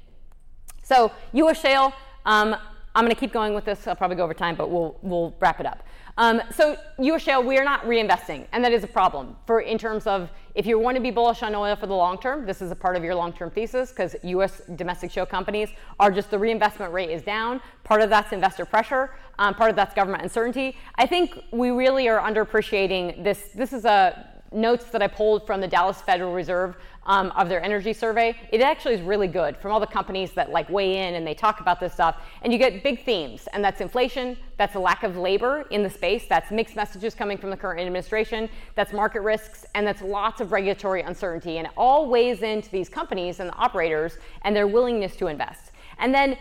[0.82, 1.60] So U.S.
[1.60, 1.94] shale,
[2.26, 2.56] um,
[2.96, 3.86] I'm going to keep going with this.
[3.86, 5.84] I'll probably go over time, but we'll, we'll wrap it up.
[6.18, 7.22] Um, so U.S.
[7.22, 10.66] shale, we are not reinvesting, and that is a problem for in terms of if
[10.66, 12.46] you want to be bullish on oil for the long term.
[12.48, 14.62] This is a part of your long-term thesis because U.S.
[14.76, 17.62] domestic shale companies are just the reinvestment rate is down.
[17.84, 19.12] Part of that's investor pressure.
[19.38, 20.76] Um, part of that's government uncertainty.
[20.96, 23.50] I think we really are underappreciating this.
[23.54, 27.64] This is a notes that I pulled from the Dallas Federal Reserve um, of their
[27.64, 31.16] energy survey, it actually is really good from all the companies that like weigh in
[31.16, 32.18] and they talk about this stuff.
[32.42, 35.90] And you get big themes, and that's inflation, that's a lack of labor in the
[35.90, 40.42] space, that's mixed messages coming from the current administration, that's market risks, and that's lots
[40.42, 41.58] of regulatory uncertainty.
[41.58, 45.72] And it all weighs into these companies and the operators and their willingness to invest.
[46.00, 46.38] And then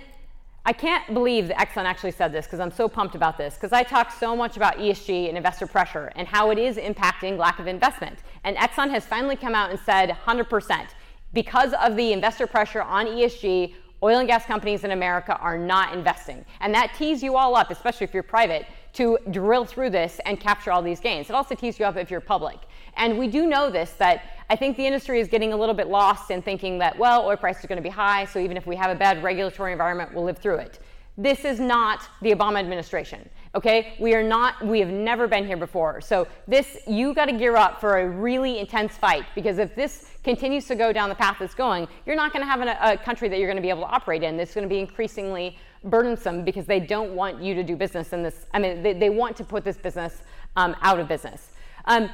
[0.68, 3.72] I can't believe that Exxon actually said this because I'm so pumped about this because
[3.72, 7.61] I talk so much about ESG and investor pressure and how it is impacting lack
[7.61, 8.18] of investment.
[8.42, 10.88] And Exxon has finally come out and said 100%
[11.33, 15.94] because of the investor pressure on ESG, oil and gas companies in America are not
[15.94, 16.44] investing.
[16.59, 20.40] And that tees you all up, especially if you're private, to drill through this and
[20.40, 21.28] capture all these gains.
[21.28, 22.59] It also tees you up if you're public.
[22.96, 25.88] And we do know this that I think the industry is getting a little bit
[25.88, 28.66] lost in thinking that, well, oil price is going to be high, so even if
[28.66, 30.78] we have a bad regulatory environment, we'll live through it.
[31.18, 33.28] This is not the Obama administration.
[33.54, 34.64] Okay, we are not.
[34.64, 36.02] We have never been here before.
[36.02, 40.11] So this, you got to gear up for a really intense fight because if this
[40.22, 43.02] continues to go down the path it's going, you're not going to have an, a
[43.02, 44.37] country that you're going to be able to operate in.
[44.37, 45.56] That's going to be increasingly
[45.87, 48.46] burdensome because they don't want you to do business in this.
[48.53, 50.22] I mean, they, they want to put this business
[50.57, 51.51] um, out of business.
[51.87, 52.11] Um,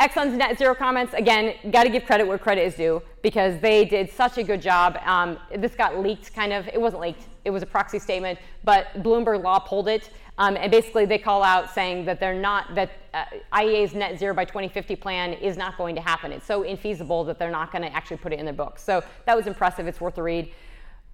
[0.00, 3.84] Exxon's net zero comments, again, got to give credit where credit is due because they
[3.84, 4.98] did such a good job.
[5.04, 6.66] Um, this got leaked, kind of.
[6.66, 10.10] It wasn't leaked, it was a proxy statement, but Bloomberg Law pulled it.
[10.38, 14.34] Um, and basically, they call out saying that they're not, that uh, IEA's net zero
[14.34, 16.32] by 2050 plan is not going to happen.
[16.32, 18.82] It's so infeasible that they're not going to actually put it in their books.
[18.82, 19.86] So that was impressive.
[19.86, 20.50] It's worth a read.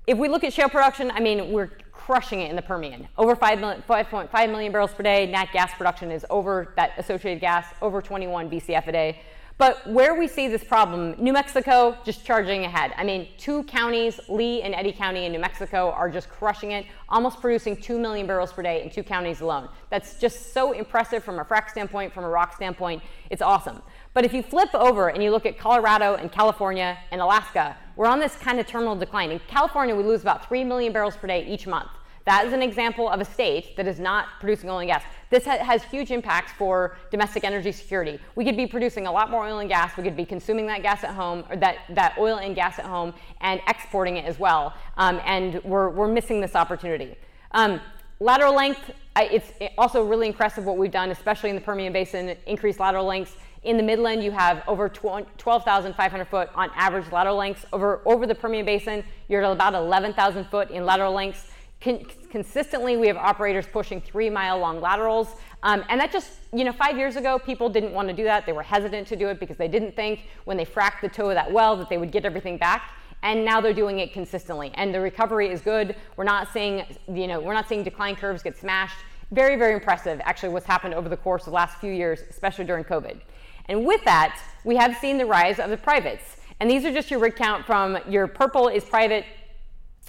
[0.08, 3.06] If we look at shale production, I mean, we're crushing it in the Permian.
[3.18, 5.26] Over 5.5 million barrels per day.
[5.26, 9.20] Nat gas production is over that associated gas, over 21 BCF a day.
[9.58, 12.94] But where we see this problem, New Mexico just charging ahead.
[12.96, 16.86] I mean, two counties, Lea and Eddy County in New Mexico, are just crushing it,
[17.10, 19.68] almost producing 2 million barrels per day in two counties alone.
[19.90, 23.02] That's just so impressive from a frac standpoint, from a rock standpoint.
[23.28, 23.82] It's awesome.
[24.14, 28.06] But if you flip over and you look at Colorado and California and Alaska, we're
[28.06, 29.32] on this kind of terminal decline.
[29.32, 31.90] In California, we lose about 3 million barrels per day each month.
[32.26, 35.02] That is an example of a state that is not producing oil and gas.
[35.30, 38.20] This ha- has huge impacts for domestic energy security.
[38.37, 39.96] We could be producing a lot more oil and gas.
[39.96, 42.84] We could be consuming that gas at home, or that, that oil and gas at
[42.84, 44.74] home, and exporting it as well.
[44.96, 47.16] Um, and we're, we're missing this opportunity.
[47.50, 47.80] Um,
[48.20, 52.78] lateral length, it's also really impressive what we've done, especially in the Permian Basin, increased
[52.78, 53.34] lateral lengths.
[53.62, 57.64] In the Midland, you have over 12,500 foot on average lateral lengths.
[57.72, 61.46] Over, over the Permian Basin, you're at about 11,000 foot in lateral lengths.
[61.80, 65.34] Con- consistently, we have operators pushing three mile long laterals.
[65.62, 68.46] Um, and that just, you know, five years ago, people didn't want to do that.
[68.46, 71.28] They were hesitant to do it because they didn't think when they fracked the toe
[71.30, 72.92] of that well that they would get everything back.
[73.24, 74.70] And now they're doing it consistently.
[74.74, 75.96] And the recovery is good.
[76.16, 78.98] We're not seeing, you know, we're not seeing decline curves get smashed.
[79.32, 82.64] Very, very impressive, actually, what's happened over the course of the last few years, especially
[82.64, 83.20] during COVID.
[83.68, 86.37] And with that, we have seen the rise of the privates.
[86.61, 89.24] And these are just your rig count from your purple is private,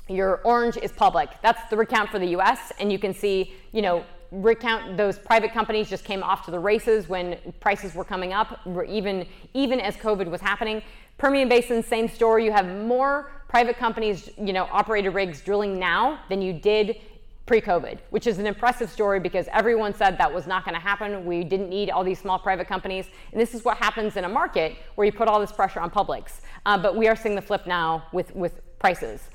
[0.07, 1.29] your orange is public.
[1.41, 2.71] That's the recount for the US.
[2.79, 6.59] And you can see, you know, recount those private companies just came off to the
[6.59, 10.81] races when prices were coming up, even, even as COVID was happening.
[11.17, 12.45] Permian Basin, same story.
[12.45, 16.97] You have more private companies, you know, operated rigs drilling now than you did
[17.49, 21.25] pre-COVID, which is an impressive story because everyone said that was not going to happen.
[21.25, 24.29] We didn't need all these small private companies, and this is what happens in a
[24.29, 26.41] market where you put all this pressure on publics.
[26.67, 29.29] Uh, but we are seeing the flip now with with prices.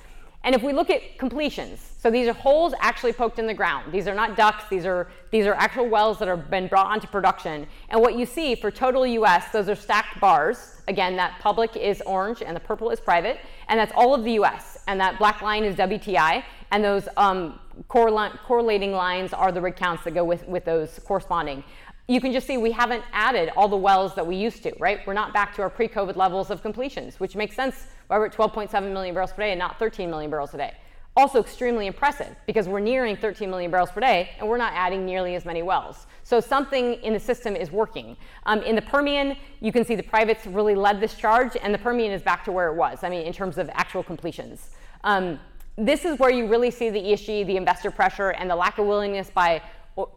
[0.44, 3.92] And if we look at completions, so these are holes actually poked in the ground.
[3.92, 7.06] These are not DUCs, these are, these are actual wells that have been brought onto
[7.06, 7.66] production.
[7.88, 10.82] And what you see for total US, those are stacked bars.
[10.86, 14.32] Again, that public is orange and the purple is private, and that's all of the
[14.32, 14.84] US.
[14.86, 17.58] and that black line is WTI, and those um,
[17.88, 21.64] correlating lines are the rig counts that go with, with those corresponding.
[22.06, 25.00] You can just see we haven't added all the wells that we used to, right?
[25.06, 28.26] We're not back to our pre COVID levels of completions, which makes sense why we're
[28.26, 30.74] at 12.7 million barrels per day and not 13 million barrels a day.
[31.16, 35.06] Also, extremely impressive because we're nearing 13 million barrels per day and we're not adding
[35.06, 36.06] nearly as many wells.
[36.24, 38.16] So, something in the system is working.
[38.46, 41.78] Um, in the Permian, you can see the privates really led this charge, and the
[41.78, 44.70] Permian is back to where it was, I mean, in terms of actual completions.
[45.04, 45.38] Um,
[45.76, 48.86] this is where you really see the ESG, the investor pressure, and the lack of
[48.86, 49.60] willingness by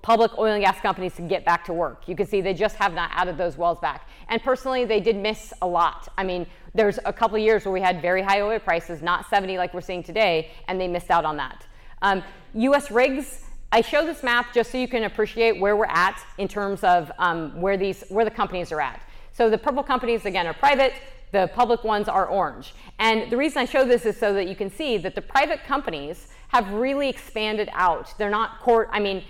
[0.02, 2.08] public oil and gas companies to get back to work.
[2.08, 4.10] You can see they just have not added those wells back.
[4.28, 6.08] And personally, they did miss a lot.
[6.18, 9.58] I mean, there's a couple years where we had very high oil prices, not 70
[9.58, 11.66] like we're seeing today, and they missed out on that.
[12.02, 12.90] Um, U.S.
[12.90, 13.44] rigs.
[13.72, 17.12] I show this map just so you can appreciate where we're at in terms of
[17.20, 19.02] um, where these where the companies are at.
[19.34, 20.94] So the purple companies again are private.
[21.32, 22.74] The public ones are orange.
[23.00, 25.64] And the reason I show this is so that you can see that the private
[25.66, 28.14] companies have really expanded out.
[28.18, 29.24] They're not court, I mean,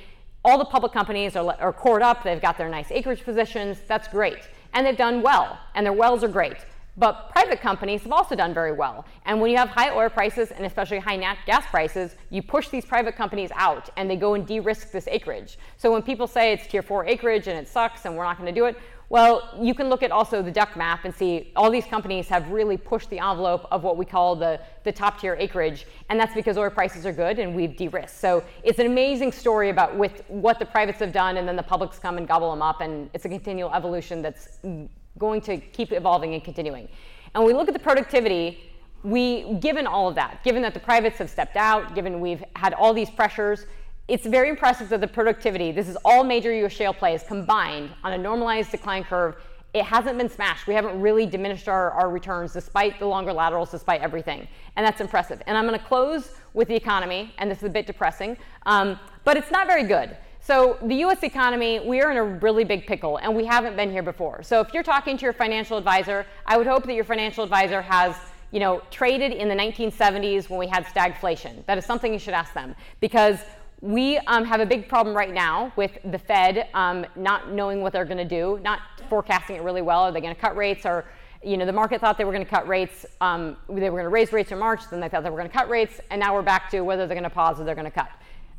[0.46, 4.08] all the public companies are, are cored up, they've got their nice acreage positions, that's
[4.08, 4.50] great.
[4.74, 6.58] And they've done well, and their wells are great.
[7.00, 9.06] But private companies have also done very well.
[9.26, 12.70] And when you have high oil prices and especially high nat gas prices, you push
[12.70, 15.60] these private companies out and they go and de risk this acreage.
[15.78, 18.52] So when people say it's tier four acreage and it sucks and we're not going
[18.52, 18.78] to do it,
[19.10, 22.50] well, you can look at also the DUC map and see all these companies have
[22.50, 26.34] really pushed the envelope of what we call the, the top tier acreage, and that's
[26.34, 28.20] because oil prices are good and we've de-risked.
[28.20, 31.63] So it's an amazing story about with what the privates have done, and then the
[31.63, 34.60] publics come and gobble them up, and it's a continual evolution that's
[35.17, 36.89] going to keep evolving and continuing.
[37.34, 38.72] And when we look at the productivity,
[39.04, 42.74] we, given all of that, given that the privates have stepped out, given we've had
[42.74, 43.65] all these pressures,
[44.08, 48.13] it's very impressive that the productivity, this is all major US shale plays combined on
[48.13, 49.36] a normalized decline curve.
[49.74, 50.65] It hasn't been smashed.
[50.65, 54.48] We haven't really diminished our, our returns despite the longer laterals, despite everything.
[54.76, 55.41] And that's impressive.
[55.46, 58.98] And I'm going to close with the economy, and this is a bit depressing, um,
[59.26, 60.15] but it's not very good.
[60.39, 63.91] So, the US economy, we are in a really big pickle, and we haven't been
[63.91, 64.41] here before.
[64.43, 67.82] So, if you're talking to your financial advisor, I would hope that your financial advisor
[67.82, 68.15] has
[68.52, 71.65] you know, traded in the 1970s when we had stagflation.
[71.65, 73.39] That is something you should ask them because
[73.82, 77.94] we um, have a big problem right now with the Fed um, not knowing what
[77.94, 80.02] they're going to do, not forecasting it really well.
[80.02, 80.86] Are they going to cut rates?
[80.86, 81.06] Or,
[81.44, 83.06] you know, the market thought they were going to cut rates.
[83.22, 84.82] Um, they were going to raise rates in March.
[84.90, 87.06] Then they thought they were going to cut rates, and now we're back to whether
[87.06, 88.10] they're going to pause or they're going to cut.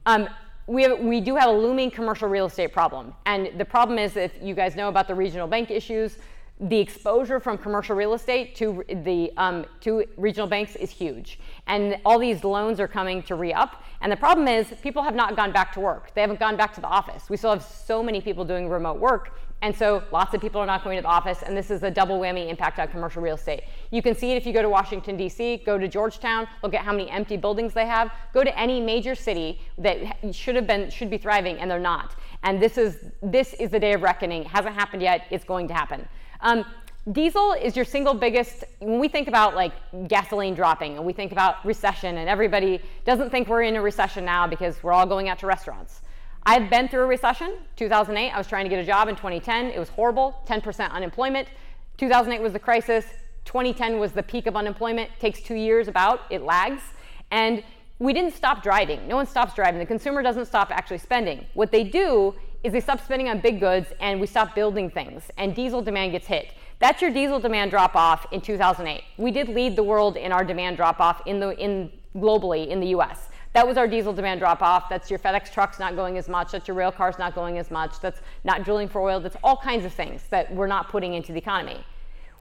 [0.06, 0.28] Um,
[0.68, 4.16] we, have, we do have a looming commercial real estate problem, and the problem is
[4.16, 6.18] if you guys know about the regional bank issues,
[6.60, 11.98] the exposure from commercial real estate to the um, to regional banks is huge, and
[12.04, 13.84] all these loans are coming to re-up.
[14.00, 16.12] And the problem is, people have not gone back to work.
[16.14, 17.30] They haven't gone back to the office.
[17.30, 20.66] We still have so many people doing remote work, and so lots of people are
[20.66, 21.42] not going to the office.
[21.42, 23.62] And this is a double whammy impact on commercial real estate.
[23.90, 26.82] You can see it if you go to Washington D.C., go to Georgetown, look at
[26.82, 28.12] how many empty buildings they have.
[28.34, 29.98] Go to any major city that
[30.32, 32.16] should have been should be thriving, and they're not.
[32.42, 34.42] And this is this is the day of reckoning.
[34.42, 35.26] It hasn't happened yet.
[35.30, 36.08] It's going to happen.
[36.40, 36.64] Um,
[37.12, 39.72] diesel is your single biggest when we think about like
[40.08, 44.24] gasoline dropping and we think about recession and everybody doesn't think we're in a recession
[44.24, 46.02] now because we're all going out to restaurants.
[46.44, 49.66] I've been through a recession 2008 i was trying to get a job in 2010
[49.66, 51.48] it was horrible 10% unemployment.
[51.96, 53.06] 2008 was the crisis
[53.44, 56.82] 2010 was the peak of unemployment takes two years about it lags.
[57.30, 57.64] And
[57.98, 61.46] we didn't stop driving no one stops driving the consumer doesn't stop actually spending.
[61.54, 65.30] What they do is they stop spending on big goods and we stop building things
[65.36, 66.52] and diesel demand gets hit.
[66.80, 69.02] That's your diesel demand drop off in 2008.
[69.16, 72.80] We did lead the world in our demand drop off in the in globally in
[72.80, 73.28] the US.
[73.52, 74.88] That was our diesel demand drop off.
[74.88, 76.52] That's your FedEx trucks not going as much.
[76.52, 77.98] That's your rail cars not going as much.
[78.00, 79.20] That's not drilling for oil.
[79.20, 81.84] That's all kinds of things that we're not putting into the economy.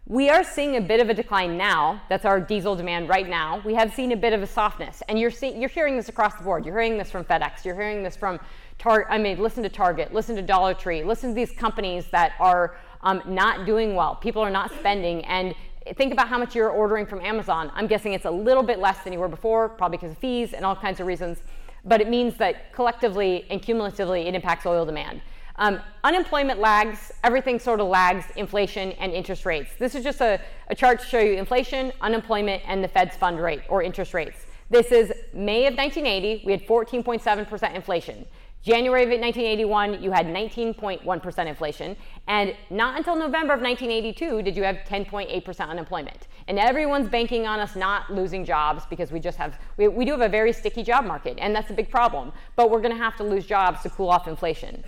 [0.09, 2.01] We are seeing a bit of a decline now.
[2.07, 3.61] That's our diesel demand right now.
[3.65, 6.35] We have seen a bit of a softness, and you're seeing, you're hearing this across
[6.35, 6.65] the board.
[6.65, 7.65] You're hearing this from FedEx.
[7.65, 8.39] You're hearing this from
[8.79, 12.33] Tar- I mean, listen to Target, listen to Dollar Tree, listen to these companies that
[12.39, 14.15] are um, not doing well.
[14.15, 15.55] People are not spending, and
[15.95, 17.71] think about how much you're ordering from Amazon.
[17.73, 20.53] I'm guessing it's a little bit less than you were before, probably because of fees
[20.53, 21.39] and all kinds of reasons.
[21.85, 25.21] But it means that collectively and cumulatively, it impacts oil demand.
[25.59, 29.71] Um, unemployment lags, everything sort of lags inflation and interest rates.
[29.79, 33.39] This is just a, a chart to show you inflation, unemployment, and the Fed's fund
[33.39, 34.45] rate or interest rates.
[34.69, 38.25] This is May of 1980, we had 14.7% inflation.
[38.67, 41.95] January of 1981, you had 19.1% inflation.
[42.27, 46.27] And not until November of 1982 did you have 10.8% unemployment.
[46.49, 50.11] And everyone's banking on us not losing jobs because we just have, we, we do
[50.11, 52.33] have a very sticky job market, and that's a big problem.
[52.57, 54.83] But we're going to have to lose jobs to cool off inflation.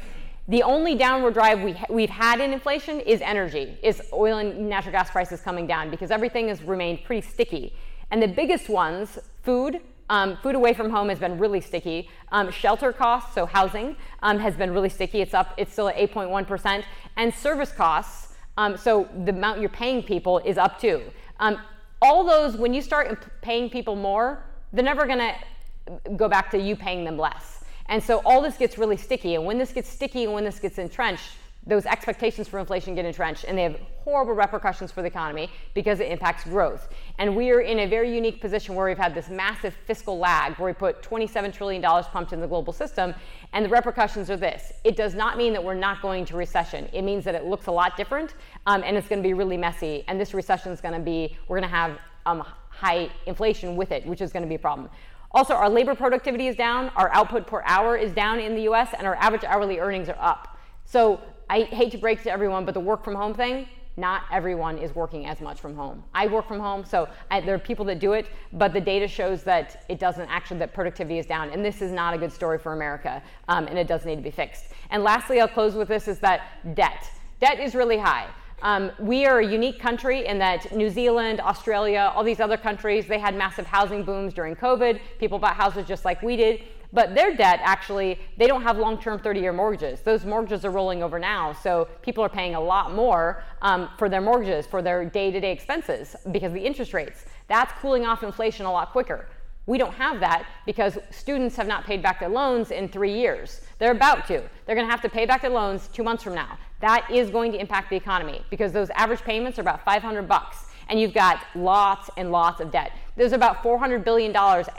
[0.49, 4.91] The only downward drive we, we've had in inflation is energy, is oil and natural
[4.91, 7.73] gas prices coming down because everything has remained pretty sticky.
[8.11, 9.79] And the biggest ones food.
[10.09, 12.09] Um, food away from home has been really sticky.
[12.31, 15.21] Um, shelter costs, so housing, um, has been really sticky.
[15.21, 15.53] It's up.
[15.57, 16.83] It's still at 8.1%.
[17.15, 21.01] And service costs, um, so the amount you're paying people is up too.
[21.39, 21.59] Um,
[22.01, 24.43] all those, when you start paying people more,
[24.73, 27.63] they're never going to go back to you paying them less.
[27.87, 29.35] And so all this gets really sticky.
[29.35, 31.31] And when this gets sticky and when this gets entrenched,
[31.69, 35.99] those expectations for inflation get entrenched and they have horrible repercussions for the economy because
[35.99, 36.89] it impacts growth.
[37.19, 40.55] And we are in a very unique position where we've had this massive fiscal lag
[40.55, 43.13] where we put $27 trillion pumped in the global system.
[43.53, 46.89] And the repercussions are this it does not mean that we're not going to recession.
[46.91, 48.33] It means that it looks a lot different
[48.65, 50.03] um, and it's going to be really messy.
[50.07, 53.91] And this recession is going to be, we're going to have um, high inflation with
[53.91, 54.89] it, which is going to be a problem.
[55.31, 58.89] Also, our labor productivity is down, our output per hour is down in the US,
[58.97, 60.57] and our average hourly earnings are up.
[60.85, 64.77] So I hate to break to everyone, but the work from home thing, not everyone
[64.77, 66.03] is working as much from home.
[66.13, 69.07] I work from home, so I, there are people that do it, but the data
[69.07, 71.49] shows that it doesn't actually, that productivity is down.
[71.49, 74.21] And this is not a good story for America, um, and it does need to
[74.21, 74.65] be fixed.
[74.91, 76.41] And lastly, I'll close with this is that
[76.75, 77.09] debt.
[77.39, 78.27] Debt is really high.
[78.61, 83.07] Um, we are a unique country in that New Zealand, Australia, all these other countries,
[83.07, 84.99] they had massive housing booms during COVID.
[85.17, 86.63] People bought houses just like we did.
[86.91, 90.01] But their debt actually, they don't have long term 30 year mortgages.
[90.01, 91.53] Those mortgages are rolling over now.
[91.53, 95.39] So people are paying a lot more um, for their mortgages, for their day to
[95.39, 97.25] day expenses because of the interest rates.
[97.47, 99.27] That's cooling off inflation a lot quicker.
[99.67, 103.61] We don't have that because students have not paid back their loans in three years.
[103.77, 104.41] They're about to.
[104.65, 106.57] They're going to have to pay back their loans two months from now.
[106.81, 110.65] That is going to impact the economy because those average payments are about 500 bucks
[110.89, 112.91] and you've got lots and lots of debt.
[113.19, 114.33] There's about $400 billion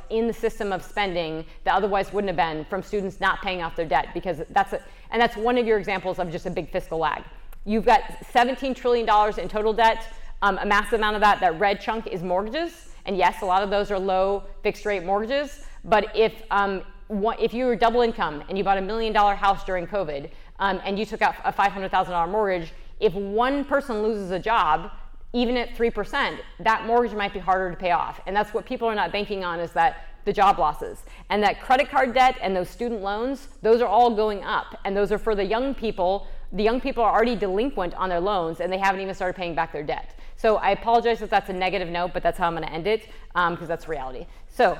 [0.09, 3.76] in the system of spending that otherwise wouldn't have been from students not paying off
[3.76, 6.70] their debt because that's a, and that's one of your examples of just a big
[6.70, 7.22] fiscal lag.
[7.66, 8.01] You've got
[8.32, 9.07] $17 trillion
[9.38, 10.07] in total debt.
[10.41, 12.88] Um, a massive amount of that, that red chunk is mortgages.
[13.05, 15.66] And yes, a lot of those are low fixed rate mortgages.
[15.84, 16.80] But if, um,
[17.11, 20.30] if you were double income and you bought a million dollar house during COVID
[20.61, 24.93] um, and you took out a $500,000 mortgage, if one person loses a job,
[25.33, 28.20] even at 3%, that mortgage might be harder to pay off.
[28.26, 31.05] And that's what people are not banking on is that the job losses.
[31.31, 34.78] And that credit card debt and those student loans, those are all going up.
[34.85, 36.26] And those are for the young people.
[36.53, 39.55] The young people are already delinquent on their loans and they haven't even started paying
[39.55, 40.18] back their debt.
[40.37, 42.87] So I apologize if that's a negative note, but that's how I'm going to end
[42.87, 44.26] it because um, that's reality.
[44.49, 44.76] So,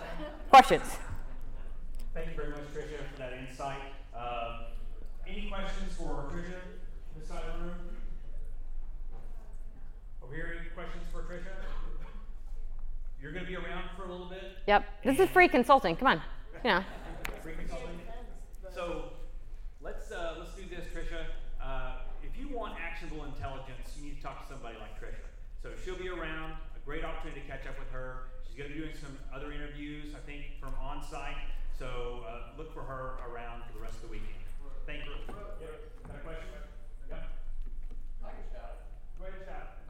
[0.49, 0.99] questions?
[2.13, 3.79] Thank you very much, Trisha, for that insight.
[4.17, 4.63] Uh,
[5.29, 6.61] any questions for Trisha?
[13.31, 14.60] You're going to be around for a little bit.
[14.71, 14.87] Yep.
[15.03, 15.97] This is free consulting.
[15.97, 16.23] Come on.
[16.65, 16.85] Yeah.
[17.43, 17.99] free consulting.
[18.73, 19.19] So
[19.83, 21.27] let's uh, let's do this, Trisha.
[21.59, 25.27] Uh, if you want actionable intelligence, you need to talk to somebody like Trisha.
[25.61, 26.55] So she'll be around.
[26.79, 28.31] A great opportunity to catch up with her.
[28.47, 31.51] She's going to be doing some other interviews, I think, from on site.
[31.77, 34.39] So uh, look for her around for the rest of the weekend.
[34.87, 35.19] Thank you.
[35.35, 35.67] Yeah.
[36.07, 36.47] Got a question?
[37.11, 38.23] Yeah.
[38.23, 38.87] I can shout.
[39.19, 39.81] Go ahead and shout.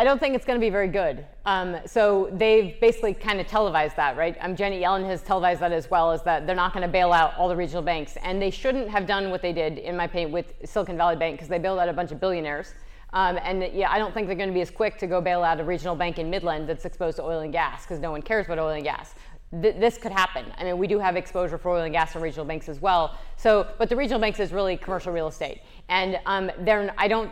[0.00, 1.26] I don't think it's going to be very good.
[1.44, 4.34] Um, so they've basically kind of televised that, right?
[4.40, 7.12] Um, Janet Yellen has televised that as well, is that they're not going to bail
[7.12, 8.16] out all the regional banks.
[8.22, 11.36] And they shouldn't have done what they did, in my opinion, with Silicon Valley Bank,
[11.36, 12.72] because they bailed out a bunch of billionaires.
[13.12, 15.44] Um, and yeah, I don't think they're going to be as quick to go bail
[15.44, 18.22] out a regional bank in Midland that's exposed to oil and gas, because no one
[18.22, 19.14] cares about oil and gas.
[19.60, 20.46] Th- this could happen.
[20.56, 23.18] I mean, we do have exposure for oil and gas and regional banks as well.
[23.36, 26.94] So, but the regional banks is really commercial real estate, and um, they're.
[26.96, 27.30] I don't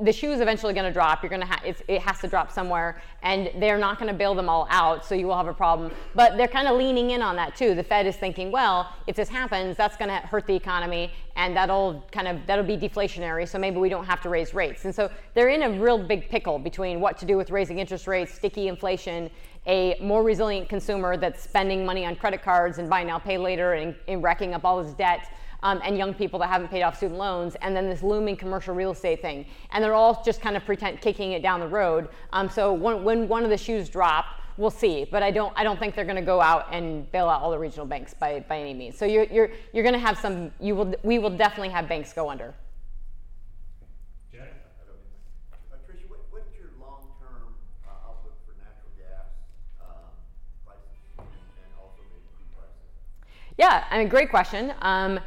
[0.00, 1.22] the shoe is eventually going to drop.
[1.22, 4.32] You're going to ha- it has to drop somewhere, and they're not going to bail
[4.32, 5.90] them all out, so you will have a problem.
[6.14, 7.74] But they're kind of leaning in on that too.
[7.74, 11.56] The Fed is thinking, well, if this happens, that's going to hurt the economy, and
[11.56, 13.48] that'll kind of that'll be deflationary.
[13.48, 14.84] So maybe we don't have to raise rates.
[14.84, 18.06] And so they're in a real big pickle between what to do with raising interest
[18.06, 19.30] rates, sticky inflation,
[19.66, 23.72] a more resilient consumer that's spending money on credit cards and buy now, pay later,
[23.72, 25.28] and, and racking up all his debt
[25.62, 28.74] um, and young people that haven't paid off student loans, and then this looming commercial
[28.74, 29.46] real estate thing.
[29.70, 32.08] And they're all just kind of pretend kicking it down the road.
[32.32, 35.06] Um, so when, when one of the shoes drop, we'll see.
[35.10, 37.50] But I don't I don't think they're going to go out and bail out all
[37.50, 38.98] the regional banks by, by any means.
[38.98, 40.50] So you're you're you're going to have some.
[40.60, 42.54] You will we will definitely have banks go under.
[44.32, 44.44] Yeah, I
[45.94, 47.54] mean, what is your long term
[47.86, 49.30] uh output for natural gas
[49.80, 50.10] um
[50.66, 53.56] prices and also maybe pricing?
[53.56, 54.72] Yeah and a great question.
[54.82, 55.20] Um,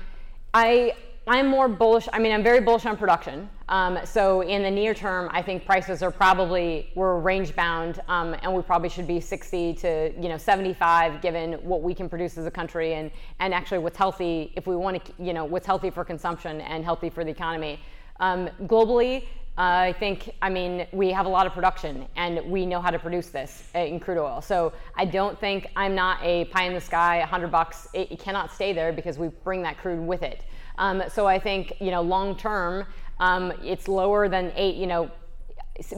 [0.56, 0.94] I
[1.28, 2.08] I'm more bullish.
[2.14, 3.50] I mean, I'm very bullish on production.
[3.68, 8.36] Um, so in the near term, I think prices are probably we're range bound, um,
[8.42, 12.38] and we probably should be 60 to you know 75, given what we can produce
[12.38, 15.66] as a country, and and actually what's healthy if we want to you know what's
[15.66, 17.82] healthy for consumption and healthy for the economy.
[18.22, 19.26] Um, globally,
[19.58, 22.92] uh, I think, I mean, we have a lot of production and we know how
[22.92, 24.42] to produce this uh, in crude oil.
[24.42, 27.88] So I don't think I'm not a pie in the sky, 100 bucks.
[27.94, 30.44] It, it cannot stay there because we bring that crude with it.
[30.78, 32.86] Um, so I think, you know, long term,
[33.22, 35.10] um, it's lower than eight, you know,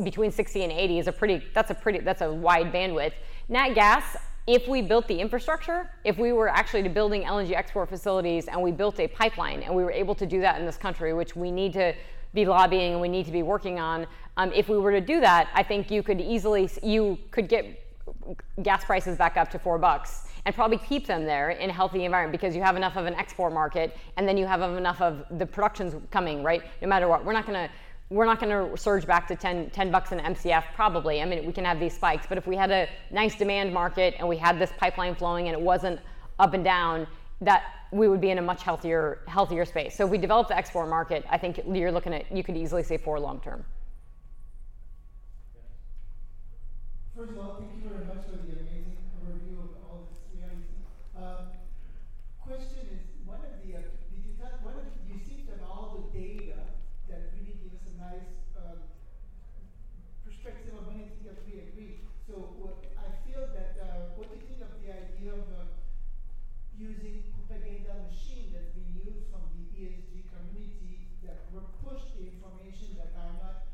[0.04, 3.14] between 60 and 80 is a pretty, that's a pretty, that's a wide bandwidth.
[3.50, 7.90] Nat gas, if we built the infrastructure, if we were actually to building LNG export
[7.90, 10.78] facilities and we built a pipeline and we were able to do that in this
[10.78, 11.94] country, which we need to
[12.38, 14.06] be lobbying and we need to be working on,
[14.38, 17.66] um, if we were to do that, I think you could easily, you could get
[18.62, 22.06] gas prices back up to four bucks and probably keep them there in a healthy
[22.06, 25.26] environment because you have enough of an export market and then you have enough of
[25.40, 26.62] the productions coming, right?
[26.82, 27.26] No matter what.
[27.26, 27.74] We're not going to
[28.10, 31.22] we're not going to surge back to 10, 10 bucks an MCF probably.
[31.22, 34.16] I mean, we can have these spikes, but if we had a nice demand market
[34.18, 36.00] and we had this pipeline flowing and it wasn't
[36.40, 37.06] up and down,
[37.42, 39.96] that we would be in a much healthier healthier space.
[39.96, 42.84] So if we develop the export market, I think you're looking at you could easily
[42.84, 43.64] say for long term.
[47.16, 50.70] First of all, thank you very much for the amazing overview of all this reality.
[51.18, 51.50] Um,
[52.38, 55.66] question is, one of the, uh, did you talk, one of, you seem to have
[55.66, 56.78] all the data
[57.10, 58.86] that really give us a nice um,
[60.22, 62.06] perspective of many things that we agree.
[62.30, 65.74] So what, I feel that, uh, what do you think of the idea of uh,
[66.78, 72.94] using propaganda machine that's been used from the ESG community that were pushed the information
[73.02, 73.66] that are not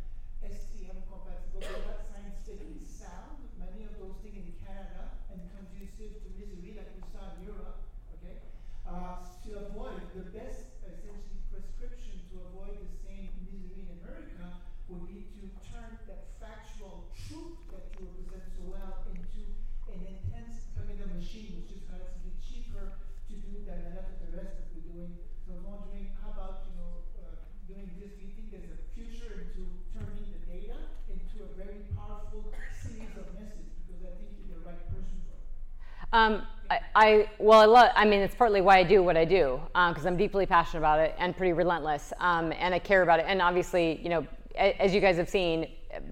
[0.46, 3.44] STM compatible, they're not scientifically sound.
[3.60, 7.82] Many of those things in Canada and conducive to misery, like we saw in Europe.
[8.20, 8.40] Okay,
[8.86, 15.08] uh, to avoid the best essentially prescription to avoid the same misery in America would
[15.08, 19.48] be to turn that factual truth that you represent so well into
[19.92, 23.00] an intense propaganda machine, which is relatively cheaper
[23.30, 25.14] to do than a lot of the rest that we're doing.
[25.48, 27.38] So I'm wondering, how about you know uh,
[27.68, 28.18] doing this?
[28.20, 32.50] Do you think there's a future into turning the data into a very powerful
[32.82, 33.72] series of messages?
[33.86, 36.03] Because I think you're the right person for it.
[36.14, 37.90] Um, I, I well, I love.
[37.96, 41.00] I mean, it's partly why I do what I do because I'm deeply passionate about
[41.00, 43.26] it and pretty relentless, um, and I care about it.
[43.28, 45.68] And obviously, you know, a, as you guys have seen,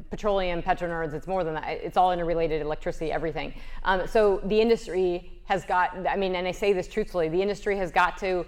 [0.10, 1.68] petroleum, PetroNerds, it's more than that.
[1.68, 3.54] It's all interrelated, electricity, everything.
[3.84, 5.96] Um, so the industry has got.
[6.08, 8.46] I mean, and I say this truthfully, the industry has got to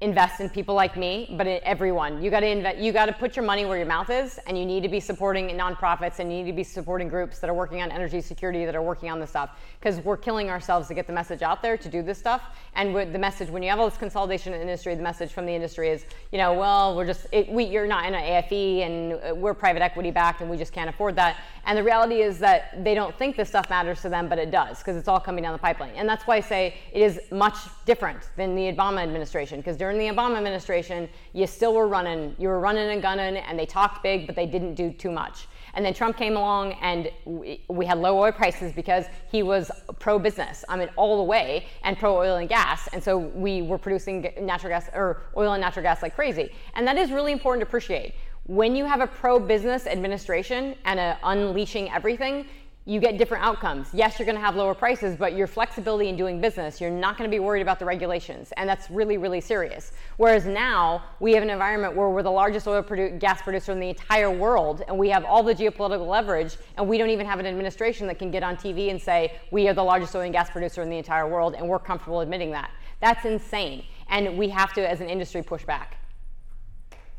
[0.00, 2.22] invest in people like me, but in everyone.
[2.22, 2.78] You got to invest.
[2.78, 4.98] You got to put your money where your mouth is, and you need to be
[4.98, 8.64] supporting nonprofits, and you need to be supporting groups that are working on energy security,
[8.64, 11.60] that are working on this stuff, because we're killing ourselves to get the message out
[11.60, 12.42] there to do this stuff.
[12.74, 15.32] And with the message, when you have all this consolidation in the industry, the message
[15.32, 18.22] from the industry is, you know, well, we're just it, we you're not in an
[18.22, 21.36] AFE, and uh, we're private equity backed, and we just can't afford that.
[21.66, 24.50] And the reality is that they don't think this stuff matters to them, but it
[24.50, 25.92] does, because it's all coming down the pipeline.
[25.94, 29.89] And that's why I say it is much different than the Obama administration, because during
[29.98, 34.02] the Obama administration, you still were running, you were running and gunning, and they talked
[34.02, 35.46] big, but they didn't do too much.
[35.74, 39.70] And then Trump came along, and we, we had low oil prices because he was
[39.98, 40.64] pro business.
[40.68, 42.88] I mean, all the way, and pro oil and gas.
[42.92, 46.52] And so we were producing natural gas or oil and natural gas like crazy.
[46.74, 48.14] And that is really important to appreciate.
[48.46, 52.46] When you have a pro business administration and a unleashing everything,
[52.86, 53.88] you get different outcomes.
[53.92, 57.18] Yes, you're going to have lower prices, but your flexibility in doing business, you're not
[57.18, 59.92] going to be worried about the regulations, and that's really, really serious.
[60.16, 63.80] Whereas now we have an environment where we're the largest oil produ- gas producer in
[63.80, 67.38] the entire world, and we have all the geopolitical leverage, and we don't even have
[67.38, 70.32] an administration that can get on TV and say we are the largest oil and
[70.32, 72.70] gas producer in the entire world, and we're comfortable admitting that.
[73.00, 75.96] That's insane, and we have to, as an industry, push back.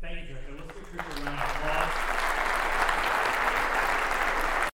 [0.00, 0.36] Thank you.
[0.56, 1.51] Let's a round